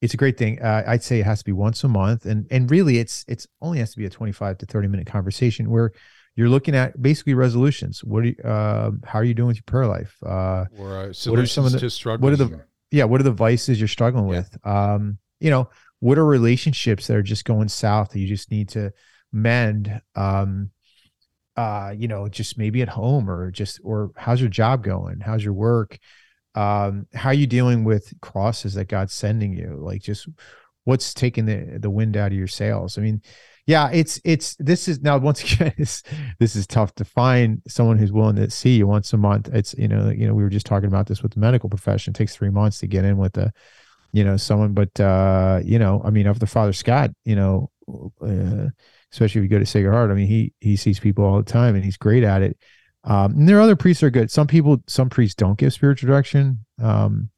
it's 0.00 0.14
a 0.14 0.16
great 0.16 0.36
thing. 0.36 0.60
Uh, 0.60 0.82
I'd 0.86 1.02
say 1.02 1.20
it 1.20 1.26
has 1.26 1.38
to 1.40 1.44
be 1.44 1.52
once 1.52 1.84
a 1.84 1.88
month, 1.88 2.26
and 2.26 2.46
and 2.50 2.70
really, 2.70 2.98
it's 2.98 3.24
it's 3.28 3.46
only 3.60 3.78
has 3.78 3.92
to 3.92 3.98
be 3.98 4.06
a 4.06 4.10
twenty 4.10 4.32
five 4.32 4.58
to 4.58 4.66
thirty 4.66 4.88
minute 4.88 5.06
conversation 5.06 5.70
where 5.70 5.92
you're 6.34 6.48
looking 6.48 6.74
at 6.74 7.00
basically 7.00 7.34
resolutions. 7.34 8.02
What 8.02 8.24
are 8.24 8.28
you, 8.28 8.36
uh, 8.44 8.90
how 9.04 9.18
are 9.20 9.24
you 9.24 9.34
doing 9.34 9.48
with 9.48 9.56
your 9.56 9.64
prayer 9.66 9.86
life? 9.86 10.16
Uh, 10.24 10.64
Or 10.78 10.96
uh, 10.98 11.12
what 11.26 11.38
are 11.38 11.46
some 11.46 11.64
of 11.66 11.72
the- 11.72 11.90
struggles. 11.90 12.22
what 12.22 12.32
are 12.32 12.36
the 12.44 12.64
yeah 12.90 13.04
what 13.04 13.20
are 13.20 13.24
the 13.24 13.30
vices 13.32 13.80
you're 13.80 13.88
struggling 13.88 14.24
Yeah. 14.28 14.38
with 14.38 14.66
um 14.66 15.18
you 15.40 15.50
know 15.50 15.68
what 16.02 16.18
are 16.18 16.26
relationships 16.26 17.06
that 17.06 17.16
are 17.16 17.22
just 17.22 17.44
going 17.44 17.68
south 17.68 18.10
that 18.10 18.18
you 18.18 18.26
just 18.26 18.50
need 18.50 18.68
to 18.68 18.92
mend 19.30 20.00
um 20.16 20.68
uh 21.56 21.94
you 21.96 22.08
know 22.08 22.28
just 22.28 22.58
maybe 22.58 22.82
at 22.82 22.88
home 22.88 23.30
or 23.30 23.52
just 23.52 23.78
or 23.84 24.10
how's 24.16 24.40
your 24.40 24.50
job 24.50 24.82
going? 24.82 25.20
How's 25.20 25.44
your 25.44 25.52
work? 25.52 26.00
Um 26.56 27.06
how 27.14 27.28
are 27.28 27.34
you 27.34 27.46
dealing 27.46 27.84
with 27.84 28.12
crosses 28.20 28.74
that 28.74 28.88
god's 28.88 29.14
sending 29.14 29.56
you? 29.56 29.78
Like 29.80 30.02
just 30.02 30.28
what's 30.82 31.14
taking 31.14 31.46
the 31.46 31.78
the 31.78 31.88
wind 31.88 32.16
out 32.16 32.32
of 32.32 32.38
your 32.38 32.48
sails? 32.48 32.98
I 32.98 33.02
mean 33.02 33.22
yeah 33.68 33.88
it's 33.92 34.20
it's 34.24 34.56
this 34.58 34.88
is 34.88 35.02
now 35.02 35.18
once 35.18 35.40
again 35.52 35.72
it's, 35.78 36.02
this 36.40 36.56
is 36.56 36.66
tough 36.66 36.92
to 36.96 37.04
find 37.04 37.62
someone 37.68 37.96
who's 37.96 38.10
willing 38.10 38.34
to 38.34 38.50
see 38.50 38.76
you 38.76 38.88
once 38.88 39.12
a 39.12 39.16
month. 39.16 39.50
It's 39.52 39.72
you 39.78 39.86
know 39.86 40.10
you 40.10 40.26
know 40.26 40.34
we 40.34 40.42
were 40.42 40.50
just 40.50 40.66
talking 40.66 40.88
about 40.88 41.06
this 41.06 41.22
with 41.22 41.34
the 41.34 41.38
medical 41.38 41.70
profession. 41.70 42.10
It 42.10 42.16
takes 42.16 42.34
three 42.34 42.50
months 42.50 42.80
to 42.80 42.88
get 42.88 43.04
in 43.04 43.18
with 43.18 43.34
the 43.34 43.52
you 44.12 44.24
know 44.24 44.36
someone 44.36 44.72
but 44.74 44.98
uh 45.00 45.60
you 45.64 45.78
know 45.78 46.02
i 46.04 46.10
mean 46.10 46.26
of 46.26 46.38
the 46.38 46.46
father 46.46 46.72
scott 46.72 47.10
you 47.24 47.34
know 47.34 47.70
uh, 48.20 48.68
especially 49.12 49.40
if 49.40 49.44
you 49.44 49.48
go 49.48 49.58
to 49.58 49.66
sacred 49.66 49.92
heart 49.92 50.10
i 50.10 50.14
mean 50.14 50.26
he 50.26 50.52
he 50.60 50.76
sees 50.76 51.00
people 51.00 51.24
all 51.24 51.36
the 51.36 51.42
time 51.42 51.74
and 51.74 51.84
he's 51.84 51.96
great 51.96 52.24
at 52.24 52.42
it. 52.42 52.56
Um 53.04 53.32
and 53.32 53.48
there 53.48 53.58
are 53.58 53.62
other 53.62 53.76
priests 53.76 54.02
are 54.02 54.10
good. 54.10 54.30
Some 54.30 54.46
people 54.46 54.82
some 54.86 55.08
priests 55.08 55.34
don't 55.34 55.58
give 55.58 55.72
spiritual 55.72 56.06
direction. 56.06 56.64
Um 56.80 57.30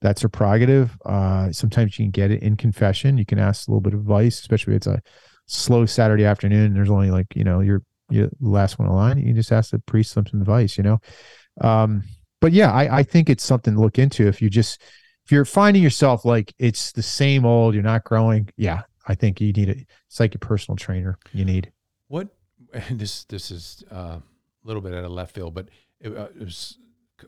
that's 0.00 0.22
their 0.22 0.28
prerogative. 0.28 0.96
Uh 1.04 1.52
sometimes 1.52 1.98
you 1.98 2.04
can 2.04 2.10
get 2.10 2.30
it 2.30 2.42
in 2.42 2.56
confession. 2.56 3.16
You 3.16 3.24
can 3.24 3.38
ask 3.38 3.68
a 3.68 3.70
little 3.70 3.80
bit 3.80 3.94
of 3.94 4.00
advice 4.00 4.40
especially 4.40 4.74
if 4.74 4.78
it's 4.78 4.86
a 4.88 5.02
slow 5.46 5.84
saturday 5.84 6.24
afternoon 6.24 6.72
there's 6.72 6.88
only 6.88 7.10
like 7.10 7.26
you 7.34 7.44
know 7.44 7.60
you're 7.60 7.82
you're 8.08 8.28
the 8.28 8.48
last 8.48 8.78
one 8.78 8.88
in 8.88 8.94
line 8.94 9.18
you 9.18 9.24
can 9.24 9.34
just 9.34 9.52
ask 9.52 9.70
the 9.70 9.78
priest 9.80 10.12
some 10.12 10.24
advice 10.32 10.76
you 10.78 10.84
know? 10.84 10.98
Um 11.60 12.02
but 12.40 12.52
yeah 12.52 12.72
i 12.72 12.98
i 12.98 13.02
think 13.02 13.28
it's 13.28 13.44
something 13.44 13.74
to 13.74 13.80
look 13.80 13.98
into 13.98 14.26
if 14.26 14.40
you 14.40 14.48
just 14.48 14.80
if 15.24 15.32
you're 15.32 15.44
finding 15.44 15.82
yourself 15.82 16.24
like 16.24 16.54
it's 16.58 16.92
the 16.92 17.02
same 17.02 17.44
old 17.44 17.74
you're 17.74 17.82
not 17.82 18.04
growing 18.04 18.48
yeah 18.56 18.82
i 19.06 19.14
think 19.14 19.40
you 19.40 19.52
need 19.52 19.68
a 19.68 19.76
it's 20.06 20.20
like 20.20 20.34
a 20.34 20.38
personal 20.38 20.76
trainer 20.76 21.18
you 21.32 21.44
need 21.44 21.72
What 22.08 22.28
this 22.90 23.24
this 23.24 23.50
is 23.50 23.84
uh, 23.90 24.18
a 24.18 24.22
little 24.64 24.82
bit 24.82 24.94
out 24.94 25.04
of 25.04 25.10
left 25.10 25.34
field, 25.34 25.54
but 25.54 25.68
it, 26.00 26.16
uh, 26.16 26.28
it 26.38 26.44
was 26.44 26.78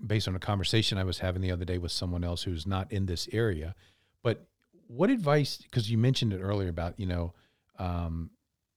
based 0.06 0.26
on 0.26 0.34
a 0.34 0.38
conversation 0.38 0.98
I 0.98 1.04
was 1.04 1.18
having 1.18 1.42
the 1.42 1.50
other 1.50 1.64
day 1.64 1.78
with 1.78 1.92
someone 1.92 2.24
else 2.24 2.42
who's 2.42 2.66
not 2.66 2.90
in 2.90 3.06
this 3.06 3.28
area. 3.32 3.74
But 4.22 4.46
what 4.86 5.10
advice? 5.10 5.58
Because 5.58 5.90
you 5.90 5.98
mentioned 5.98 6.32
it 6.32 6.40
earlier 6.40 6.68
about 6.68 6.98
you 6.98 7.06
know 7.06 7.34
um, 7.78 8.30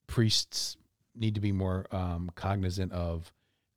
priests 0.08 0.78
need 1.16 1.36
to 1.36 1.42
be 1.42 1.52
more 1.52 1.88
um, 1.92 2.30
cognizant 2.36 2.92
of 2.92 3.32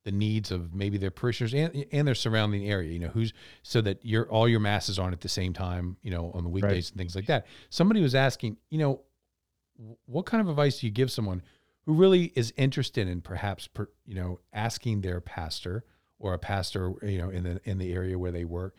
the 0.05 0.13
needs 0.13 0.51
of 0.51 0.75
maybe 0.75 0.97
their 0.97 1.11
parishioners 1.11 1.53
and, 1.53 1.85
and 1.93 2.09
their 2.09 2.15
surrounding 2.15 2.69
area. 2.69 2.93
You 2.93 3.01
know, 3.01 3.09
who's 3.09 3.33
so 3.63 3.81
that 3.83 4.05
your 4.05 4.29
all 4.31 4.49
your 4.49 4.61
masses 4.61 4.99
aren't 4.99 5.13
at 5.13 5.21
the 5.21 5.29
same 5.29 5.53
time. 5.53 5.97
You 6.03 6.11
know, 6.11 6.31
on 6.35 6.45
the 6.45 6.51
weekdays 6.51 6.91
and 6.91 6.99
things 6.99 7.15
like 7.15 7.27
that. 7.27 7.47
Somebody 7.69 8.01
was 8.01 8.15
asking, 8.15 8.57
you 8.71 8.79
know, 8.79 9.03
what 10.07 10.27
kind 10.27 10.41
of 10.41 10.49
advice 10.49 10.81
do 10.81 10.87
you 10.87 10.93
give 10.93 11.11
someone 11.11 11.43
who 11.87 11.95
really 11.95 12.33
is 12.35 12.53
interested 12.57 13.09
in 13.09 13.21
perhaps 13.21 13.67
per, 13.67 13.89
you 14.07 14.15
know 14.15 14.41
asking 14.53 15.01
their 15.01 15.21
pastor 15.21 15.85
or 16.19 16.35
a 16.35 16.39
pastor 16.39 16.93
you 17.03 17.19
know 17.19 17.31
in 17.31 17.45
the 17.45 17.61
in 17.65 17.79
the 17.79 17.93
area 17.93 18.19
where 18.19 18.33
they 18.33 18.45
work 18.45 18.77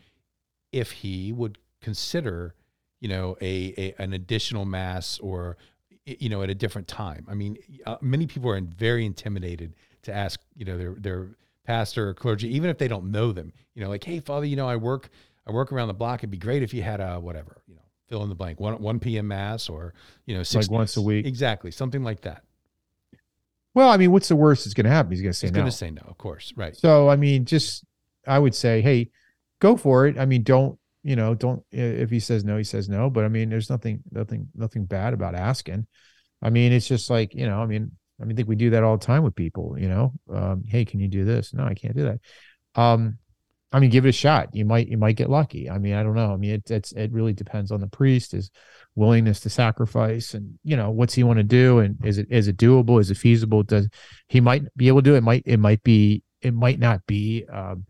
if 0.71 0.91
he 0.91 1.31
would 1.31 1.57
consider 1.81 2.55
you 2.99 3.09
know 3.09 3.35
a, 3.41 3.73
a 3.77 4.01
an 4.01 4.13
additional 4.13 4.65
mass 4.65 5.19
or 5.19 5.57
you 6.05 6.29
know 6.29 6.41
at 6.41 6.49
a 6.49 6.55
different 6.55 6.87
time 6.87 7.25
i 7.29 7.33
mean 7.33 7.57
uh, 7.85 7.97
many 8.01 8.27
people 8.27 8.49
are 8.49 8.61
very 8.61 9.05
intimidated 9.05 9.75
to 10.03 10.13
ask 10.13 10.39
you 10.55 10.65
know 10.65 10.77
their 10.77 10.95
their 10.95 11.27
pastor 11.65 12.09
or 12.09 12.13
clergy 12.13 12.53
even 12.53 12.69
if 12.69 12.77
they 12.77 12.87
don't 12.87 13.11
know 13.11 13.31
them 13.31 13.53
you 13.75 13.83
know 13.83 13.89
like 13.89 14.03
hey 14.03 14.19
father 14.19 14.45
you 14.45 14.55
know 14.55 14.67
i 14.67 14.75
work 14.75 15.09
i 15.47 15.51
work 15.51 15.71
around 15.71 15.87
the 15.87 15.93
block 15.93 16.19
it'd 16.19 16.31
be 16.31 16.37
great 16.37 16.63
if 16.63 16.73
you 16.73 16.81
had 16.81 16.99
a 16.99 17.19
whatever 17.19 17.61
you 17.67 17.75
know 17.75 17.81
fill 18.07 18.23
in 18.23 18.29
the 18.29 18.35
blank 18.35 18.59
one 18.59 18.73
1 18.81 18.99
p.m 18.99 19.27
mass 19.27 19.69
or 19.69 19.93
you 20.25 20.35
know 20.35 20.43
six 20.43 20.67
like 20.67 20.71
once 20.71 20.97
a 20.97 21.01
week 21.01 21.25
exactly 21.25 21.69
something 21.69 22.03
like 22.03 22.21
that 22.21 22.43
well 23.73 23.89
i 23.89 23.97
mean 23.97 24.11
what's 24.11 24.27
the 24.27 24.35
worst 24.35 24.65
that's 24.65 24.73
going 24.73 24.85
to 24.85 24.91
happen 24.91 25.11
he's 25.11 25.21
going 25.21 25.31
to 25.31 25.37
say 25.37 25.47
He's 25.47 25.53
no 25.53 25.59
going 25.61 25.71
to 25.71 25.77
say 25.77 25.91
no, 25.91 26.01
of 26.07 26.17
course, 26.17 26.53
right? 26.55 26.75
So 26.75 27.09
I 27.09 27.15
mean, 27.15 27.45
just 27.45 27.85
I 28.27 28.39
would 28.39 28.55
say, 28.55 28.81
hey, 28.81 29.09
go 29.59 29.77
for 29.77 30.07
it. 30.07 30.17
I 30.17 30.25
mean, 30.25 30.43
don't 30.43 30.77
you 31.03 31.15
know? 31.15 31.33
Don't 31.33 31.63
if 31.71 32.09
he 32.09 32.19
says 32.19 32.43
no, 32.43 32.57
he 32.57 32.63
says 32.63 32.89
no. 32.89 33.09
But 33.09 33.25
I 33.25 33.27
mean, 33.27 33.49
there's 33.49 33.69
nothing, 33.69 34.03
nothing, 34.11 34.47
nothing 34.55 34.85
bad 34.85 35.13
about 35.13 35.35
asking. 35.35 35.87
I 36.41 36.49
mean, 36.49 36.71
it's 36.71 36.87
just 36.87 37.09
like 37.09 37.33
you 37.33 37.47
know. 37.47 37.61
I 37.61 37.65
mean, 37.65 37.91
I 38.21 38.25
mean, 38.25 38.35
I 38.35 38.37
think 38.37 38.49
we 38.49 38.55
do 38.55 38.69
that 38.71 38.83
all 38.83 38.97
the 38.97 39.05
time 39.05 39.23
with 39.23 39.35
people. 39.35 39.75
You 39.77 39.89
know, 39.89 40.13
um, 40.33 40.63
hey, 40.67 40.85
can 40.85 40.99
you 40.99 41.07
do 41.07 41.25
this? 41.25 41.53
No, 41.53 41.63
I 41.63 41.73
can't 41.73 41.95
do 41.95 42.03
that. 42.03 42.19
Um, 42.81 43.17
I 43.73 43.79
mean, 43.79 43.89
give 43.89 44.05
it 44.05 44.09
a 44.09 44.13
shot. 44.13 44.53
You 44.53 44.65
might, 44.65 44.89
you 44.89 44.97
might 44.97 45.15
get 45.15 45.29
lucky. 45.29 45.69
I 45.69 45.77
mean, 45.77 45.93
I 45.93 46.03
don't 46.03 46.15
know. 46.15 46.33
I 46.33 46.37
mean, 46.37 46.51
it, 46.51 46.69
it's 46.69 46.91
it 46.91 47.11
really 47.11 47.33
depends 47.33 47.71
on 47.71 47.79
the 47.79 47.87
priest, 47.87 48.33
his 48.33 48.51
willingness 48.95 49.39
to 49.41 49.49
sacrifice, 49.49 50.33
and 50.33 50.59
you 50.63 50.75
know, 50.75 50.91
what's 50.91 51.13
he 51.13 51.23
want 51.23 51.37
to 51.37 51.43
do, 51.43 51.79
and 51.79 51.97
is 52.05 52.17
it 52.17 52.27
is 52.29 52.47
it 52.47 52.57
doable? 52.57 52.99
Is 52.99 53.11
it 53.11 53.17
feasible? 53.17 53.63
Does 53.63 53.87
he 54.27 54.41
might 54.41 54.63
be 54.75 54.89
able 54.89 54.99
to 54.99 55.03
do 55.03 55.15
it? 55.15 55.19
it 55.19 55.23
might 55.23 55.43
it 55.45 55.57
might 55.57 55.83
be 55.83 56.23
it 56.41 56.53
might 56.53 56.79
not 56.79 57.05
be 57.07 57.45
um, 57.51 57.85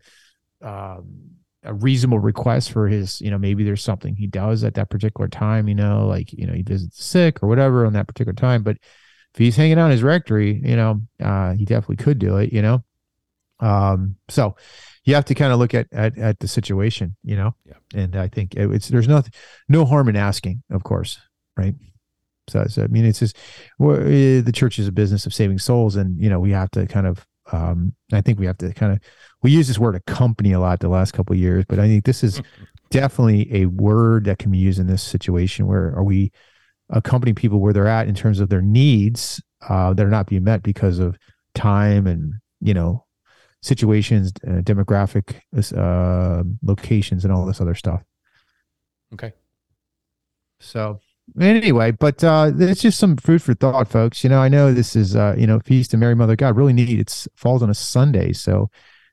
um, 0.62 1.32
a 1.64 1.74
reasonable 1.74 2.18
request 2.18 2.70
for 2.70 2.88
his 2.88 3.20
you 3.20 3.30
know 3.30 3.38
maybe 3.38 3.64
there's 3.64 3.82
something 3.82 4.14
he 4.14 4.26
does 4.26 4.64
at 4.64 4.74
that 4.74 4.90
particular 4.90 5.28
time 5.28 5.68
you 5.68 5.74
know 5.74 6.06
like 6.06 6.32
you 6.32 6.46
know 6.46 6.52
he 6.52 6.62
visits 6.62 7.04
sick 7.04 7.42
or 7.42 7.48
whatever 7.48 7.86
on 7.86 7.92
that 7.92 8.08
particular 8.08 8.34
time 8.34 8.62
but 8.62 8.76
if 9.34 9.38
he's 9.38 9.56
hanging 9.56 9.78
out 9.78 9.86
in 9.86 9.92
his 9.92 10.02
rectory 10.02 10.60
you 10.64 10.76
know 10.76 11.00
uh, 11.20 11.52
he 11.54 11.64
definitely 11.64 11.96
could 11.96 12.18
do 12.18 12.36
it 12.36 12.52
you 12.52 12.62
know? 12.62 12.82
Um 13.60 14.16
so 14.28 14.56
you 15.04 15.14
have 15.14 15.24
to 15.26 15.34
kind 15.34 15.52
of 15.52 15.58
look 15.58 15.74
at, 15.74 15.86
at 15.92 16.16
at 16.18 16.38
the 16.40 16.48
situation 16.48 17.16
you 17.22 17.36
know? 17.36 17.54
Yeah. 17.64 17.74
and 17.94 18.16
i 18.16 18.28
think 18.28 18.54
it- 18.54 18.70
it's 18.70 18.88
there's 18.88 19.08
no 19.08 19.22
no 19.68 19.84
harm 19.84 20.08
in 20.08 20.16
asking 20.16 20.62
of 20.70 20.82
course 20.84 21.18
right? 21.56 21.74
So, 22.48 22.64
so 22.68 22.82
i 22.82 22.86
mean 22.88 23.04
it's 23.04 23.20
just 23.20 23.36
well, 23.78 23.96
eh, 24.00 24.40
the 24.40 24.52
church 24.52 24.78
is 24.78 24.88
a 24.88 24.92
business 24.92 25.26
of 25.26 25.34
saving 25.34 25.58
souls 25.58 25.96
and 25.96 26.20
you 26.20 26.28
know 26.28 26.40
we 26.40 26.50
have 26.50 26.70
to 26.72 26.86
kind 26.86 27.06
of 27.06 27.24
um 27.52 27.94
i 28.12 28.20
think 28.20 28.38
we 28.38 28.46
have 28.46 28.58
to 28.58 28.72
kind 28.74 28.92
of 28.92 28.98
we 29.42 29.50
use 29.52 29.68
this 29.68 29.78
word 29.78 29.94
accompany 29.94 30.52
a 30.52 30.60
lot 30.60 30.80
the 30.80 30.88
last 30.88 31.12
couple 31.12 31.34
of 31.34 31.38
years 31.38 31.64
but 31.68 31.78
i 31.78 31.86
think 31.86 32.04
this 32.04 32.24
is 32.24 32.40
definitely 32.90 33.48
a 33.54 33.66
word 33.66 34.24
that 34.24 34.38
can 34.38 34.50
be 34.50 34.58
used 34.58 34.78
in 34.80 34.86
this 34.86 35.02
situation 35.02 35.66
where 35.66 35.94
are 35.96 36.02
we 36.04 36.30
accompanying 36.90 37.34
people 37.34 37.60
where 37.60 37.72
they're 37.72 37.88
at 37.88 38.08
in 38.08 38.14
terms 38.14 38.40
of 38.40 38.48
their 38.48 38.62
needs 38.62 39.42
uh, 39.68 39.92
that 39.94 40.04
are 40.04 40.10
not 40.10 40.26
being 40.26 40.44
met 40.44 40.62
because 40.62 40.98
of 40.98 41.16
time 41.54 42.06
and 42.06 42.34
you 42.60 42.74
know 42.74 43.04
situations 43.62 44.32
uh, 44.46 44.60
demographic 44.62 45.36
uh, 45.76 46.42
locations 46.62 47.24
and 47.24 47.32
all 47.32 47.46
this 47.46 47.60
other 47.60 47.74
stuff 47.74 48.02
Okay. 49.12 49.32
so 50.60 51.00
anyway, 51.40 51.90
but 51.92 52.22
uh 52.24 52.50
it's 52.58 52.82
just 52.82 52.98
some 52.98 53.16
food 53.16 53.42
for 53.42 53.54
thought, 53.54 53.88
folks. 53.88 54.24
You 54.24 54.30
know, 54.30 54.40
I 54.40 54.48
know 54.48 54.72
this 54.72 54.96
is 54.96 55.14
uh, 55.16 55.34
you 55.38 55.46
know, 55.46 55.60
Feast 55.60 55.94
of 55.94 56.00
Mary 56.00 56.14
Mother 56.14 56.36
God 56.36 56.56
really 56.56 56.72
neat. 56.72 56.98
It's 56.98 57.28
falls 57.36 57.62
on 57.62 57.70
a 57.70 57.74
Sunday. 57.74 58.32
So 58.32 58.70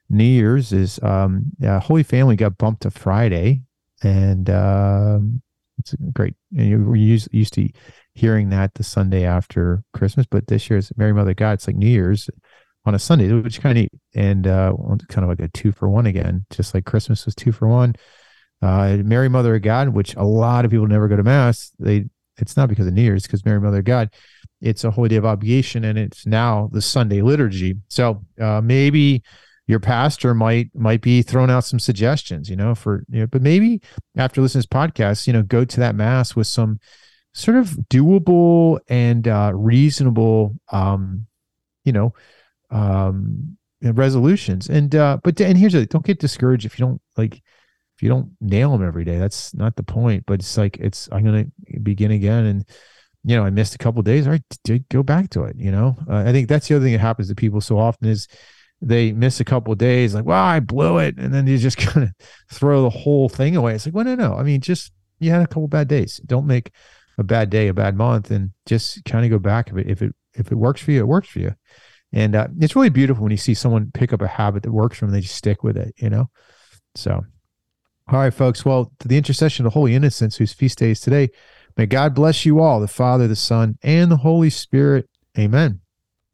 New 0.08 0.24
Year's 0.24 0.72
is 0.72 0.98
um 1.02 1.52
Holy 1.62 2.02
Family 2.02 2.36
got 2.36 2.58
bumped 2.58 2.82
to 2.82 2.90
Friday. 2.90 3.62
And 4.02 4.48
um 4.50 5.42
it's 5.80 5.94
great. 6.12 6.34
And 6.56 6.68
you 6.68 6.84
were 6.84 6.96
used 6.96 7.28
used 7.32 7.54
to 7.54 7.68
hearing 8.14 8.50
that 8.50 8.74
the 8.74 8.84
Sunday 8.84 9.24
after 9.24 9.82
Christmas, 9.92 10.26
but 10.30 10.46
this 10.46 10.70
year's 10.70 10.92
Mary 10.96 11.12
Mother 11.12 11.34
God, 11.34 11.52
it's 11.52 11.66
like 11.66 11.76
New 11.76 11.88
Year's 11.88 12.30
on 12.86 12.94
a 12.94 12.98
Sunday, 12.98 13.32
which 13.32 13.56
is 13.56 13.62
kind 13.62 13.76
of 13.76 13.82
neat. 13.82 13.92
And 14.14 14.46
uh 14.46 14.72
kind 15.08 15.24
of 15.24 15.28
like 15.28 15.40
a 15.40 15.48
two 15.48 15.72
for 15.72 15.88
one 15.88 16.06
again, 16.06 16.46
just 16.50 16.74
like 16.74 16.84
Christmas 16.84 17.26
was 17.26 17.34
two 17.34 17.52
for 17.52 17.68
one 17.68 17.94
uh, 18.62 18.98
Mary 19.04 19.28
Mother 19.28 19.54
of 19.54 19.62
God, 19.62 19.90
which 19.90 20.14
a 20.16 20.24
lot 20.24 20.64
of 20.64 20.70
people 20.70 20.86
never 20.86 21.08
go 21.08 21.16
to 21.16 21.22
mass. 21.22 21.72
They 21.78 22.06
it's 22.36 22.56
not 22.56 22.68
because 22.68 22.86
of 22.86 22.94
New 22.94 23.02
Year's, 23.02 23.24
because 23.24 23.44
Mary 23.44 23.60
Mother 23.60 23.78
of 23.78 23.84
God, 23.84 24.10
it's 24.60 24.84
a 24.84 24.90
holy 24.90 25.08
day 25.10 25.16
of 25.16 25.26
obligation, 25.26 25.84
and 25.84 25.98
it's 25.98 26.26
now 26.26 26.70
the 26.72 26.80
Sunday 26.80 27.22
liturgy. 27.22 27.76
So 27.88 28.24
uh, 28.40 28.60
maybe 28.62 29.22
your 29.70 29.78
pastor 29.78 30.34
might 30.34 30.68
might 30.74 31.00
be 31.00 31.22
throwing 31.22 31.48
out 31.48 31.64
some 31.64 31.78
suggestions, 31.78 32.50
you 32.50 32.56
know, 32.56 32.74
for 32.74 33.04
you 33.08 33.20
know, 33.20 33.26
but 33.28 33.40
maybe 33.40 33.80
after 34.16 34.40
listening 34.40 34.62
to 34.62 34.68
this 34.68 34.78
podcast, 34.78 35.28
you 35.28 35.32
know, 35.32 35.44
go 35.44 35.64
to 35.64 35.80
that 35.80 35.94
mass 35.94 36.34
with 36.34 36.48
some 36.48 36.80
sort 37.32 37.56
of 37.56 37.68
doable 37.88 38.80
and 38.88 39.28
uh, 39.28 39.52
reasonable, 39.54 40.56
um, 40.72 41.26
you 41.84 41.92
know, 41.92 42.12
um, 42.70 43.56
resolutions. 43.80 44.68
And 44.68 44.92
uh, 44.96 45.18
but 45.22 45.40
and 45.40 45.56
here's 45.56 45.74
the 45.74 45.86
don't 45.86 46.04
get 46.04 46.18
discouraged 46.18 46.66
if 46.66 46.76
you 46.76 46.84
don't 46.84 47.00
like 47.16 47.36
if 47.36 48.02
you 48.02 48.08
don't 48.08 48.30
nail 48.40 48.72
them 48.72 48.84
every 48.84 49.04
day, 49.04 49.18
that's 49.18 49.54
not 49.54 49.76
the 49.76 49.84
point. 49.84 50.24
But 50.26 50.40
it's 50.40 50.58
like 50.58 50.78
it's 50.78 51.08
I'm 51.12 51.24
gonna 51.24 51.46
begin 51.80 52.10
again, 52.10 52.44
and 52.46 52.64
you 53.22 53.36
know 53.36 53.44
I 53.44 53.50
missed 53.50 53.76
a 53.76 53.78
couple 53.78 54.02
days. 54.02 54.26
All 54.26 54.32
right, 54.32 54.88
go 54.88 55.04
back 55.04 55.30
to 55.30 55.44
it. 55.44 55.54
You 55.56 55.70
know, 55.70 55.96
uh, 56.10 56.24
I 56.26 56.32
think 56.32 56.48
that's 56.48 56.66
the 56.66 56.74
other 56.74 56.84
thing 56.84 56.94
that 56.94 57.00
happens 57.00 57.28
to 57.28 57.36
people 57.36 57.60
so 57.60 57.78
often 57.78 58.08
is 58.08 58.26
they 58.80 59.12
miss 59.12 59.40
a 59.40 59.44
couple 59.44 59.74
days, 59.74 60.14
like, 60.14 60.24
well, 60.24 60.42
I 60.42 60.60
blew 60.60 60.98
it, 60.98 61.18
and 61.18 61.32
then 61.34 61.46
you 61.46 61.58
just 61.58 61.76
kind 61.78 62.08
of 62.08 62.26
throw 62.52 62.82
the 62.82 62.90
whole 62.90 63.28
thing 63.28 63.56
away. 63.56 63.74
It's 63.74 63.86
like, 63.86 63.94
well, 63.94 64.04
no, 64.04 64.14
no. 64.14 64.34
I 64.34 64.42
mean, 64.42 64.60
just 64.60 64.92
you 65.18 65.30
had 65.30 65.42
a 65.42 65.46
couple 65.46 65.68
bad 65.68 65.88
days. 65.88 66.18
Don't 66.26 66.46
make 66.46 66.70
a 67.18 67.22
bad 67.22 67.50
day 67.50 67.68
a 67.68 67.74
bad 67.74 67.96
month, 67.96 68.30
and 68.30 68.52
just 68.66 69.04
kind 69.04 69.24
of 69.24 69.30
go 69.30 69.38
back 69.38 69.68
if 69.70 69.76
it 69.76 69.88
if 69.88 70.02
it 70.02 70.14
if 70.34 70.52
it 70.52 70.56
works 70.56 70.80
for 70.80 70.92
you, 70.92 71.00
it 71.00 71.08
works 71.08 71.28
for 71.28 71.40
you. 71.40 71.54
And 72.12 72.34
uh, 72.34 72.48
it's 72.58 72.74
really 72.74 72.88
beautiful 72.88 73.22
when 73.22 73.30
you 73.30 73.36
see 73.36 73.54
someone 73.54 73.90
pick 73.92 74.12
up 74.12 74.22
a 74.22 74.26
habit 74.26 74.62
that 74.64 74.72
works 74.72 74.98
for 74.98 75.06
them, 75.06 75.12
they 75.12 75.20
just 75.20 75.36
stick 75.36 75.62
with 75.62 75.76
it, 75.76 75.94
you 75.96 76.10
know? 76.10 76.28
So, 76.96 77.24
all 78.08 78.18
right, 78.18 78.34
folks. 78.34 78.64
Well, 78.64 78.92
to 78.98 79.08
the 79.08 79.16
intercession 79.16 79.64
of 79.64 79.72
the 79.72 79.78
Holy 79.78 79.94
Innocents, 79.94 80.36
whose 80.36 80.52
feast 80.52 80.78
day 80.78 80.90
is 80.90 81.00
today, 81.00 81.30
may 81.76 81.86
God 81.86 82.14
bless 82.14 82.44
you 82.44 82.60
all, 82.60 82.80
the 82.80 82.88
Father, 82.88 83.28
the 83.28 83.36
Son, 83.36 83.78
and 83.82 84.10
the 84.10 84.16
Holy 84.16 84.50
Spirit. 84.50 85.08
Amen. 85.38 85.79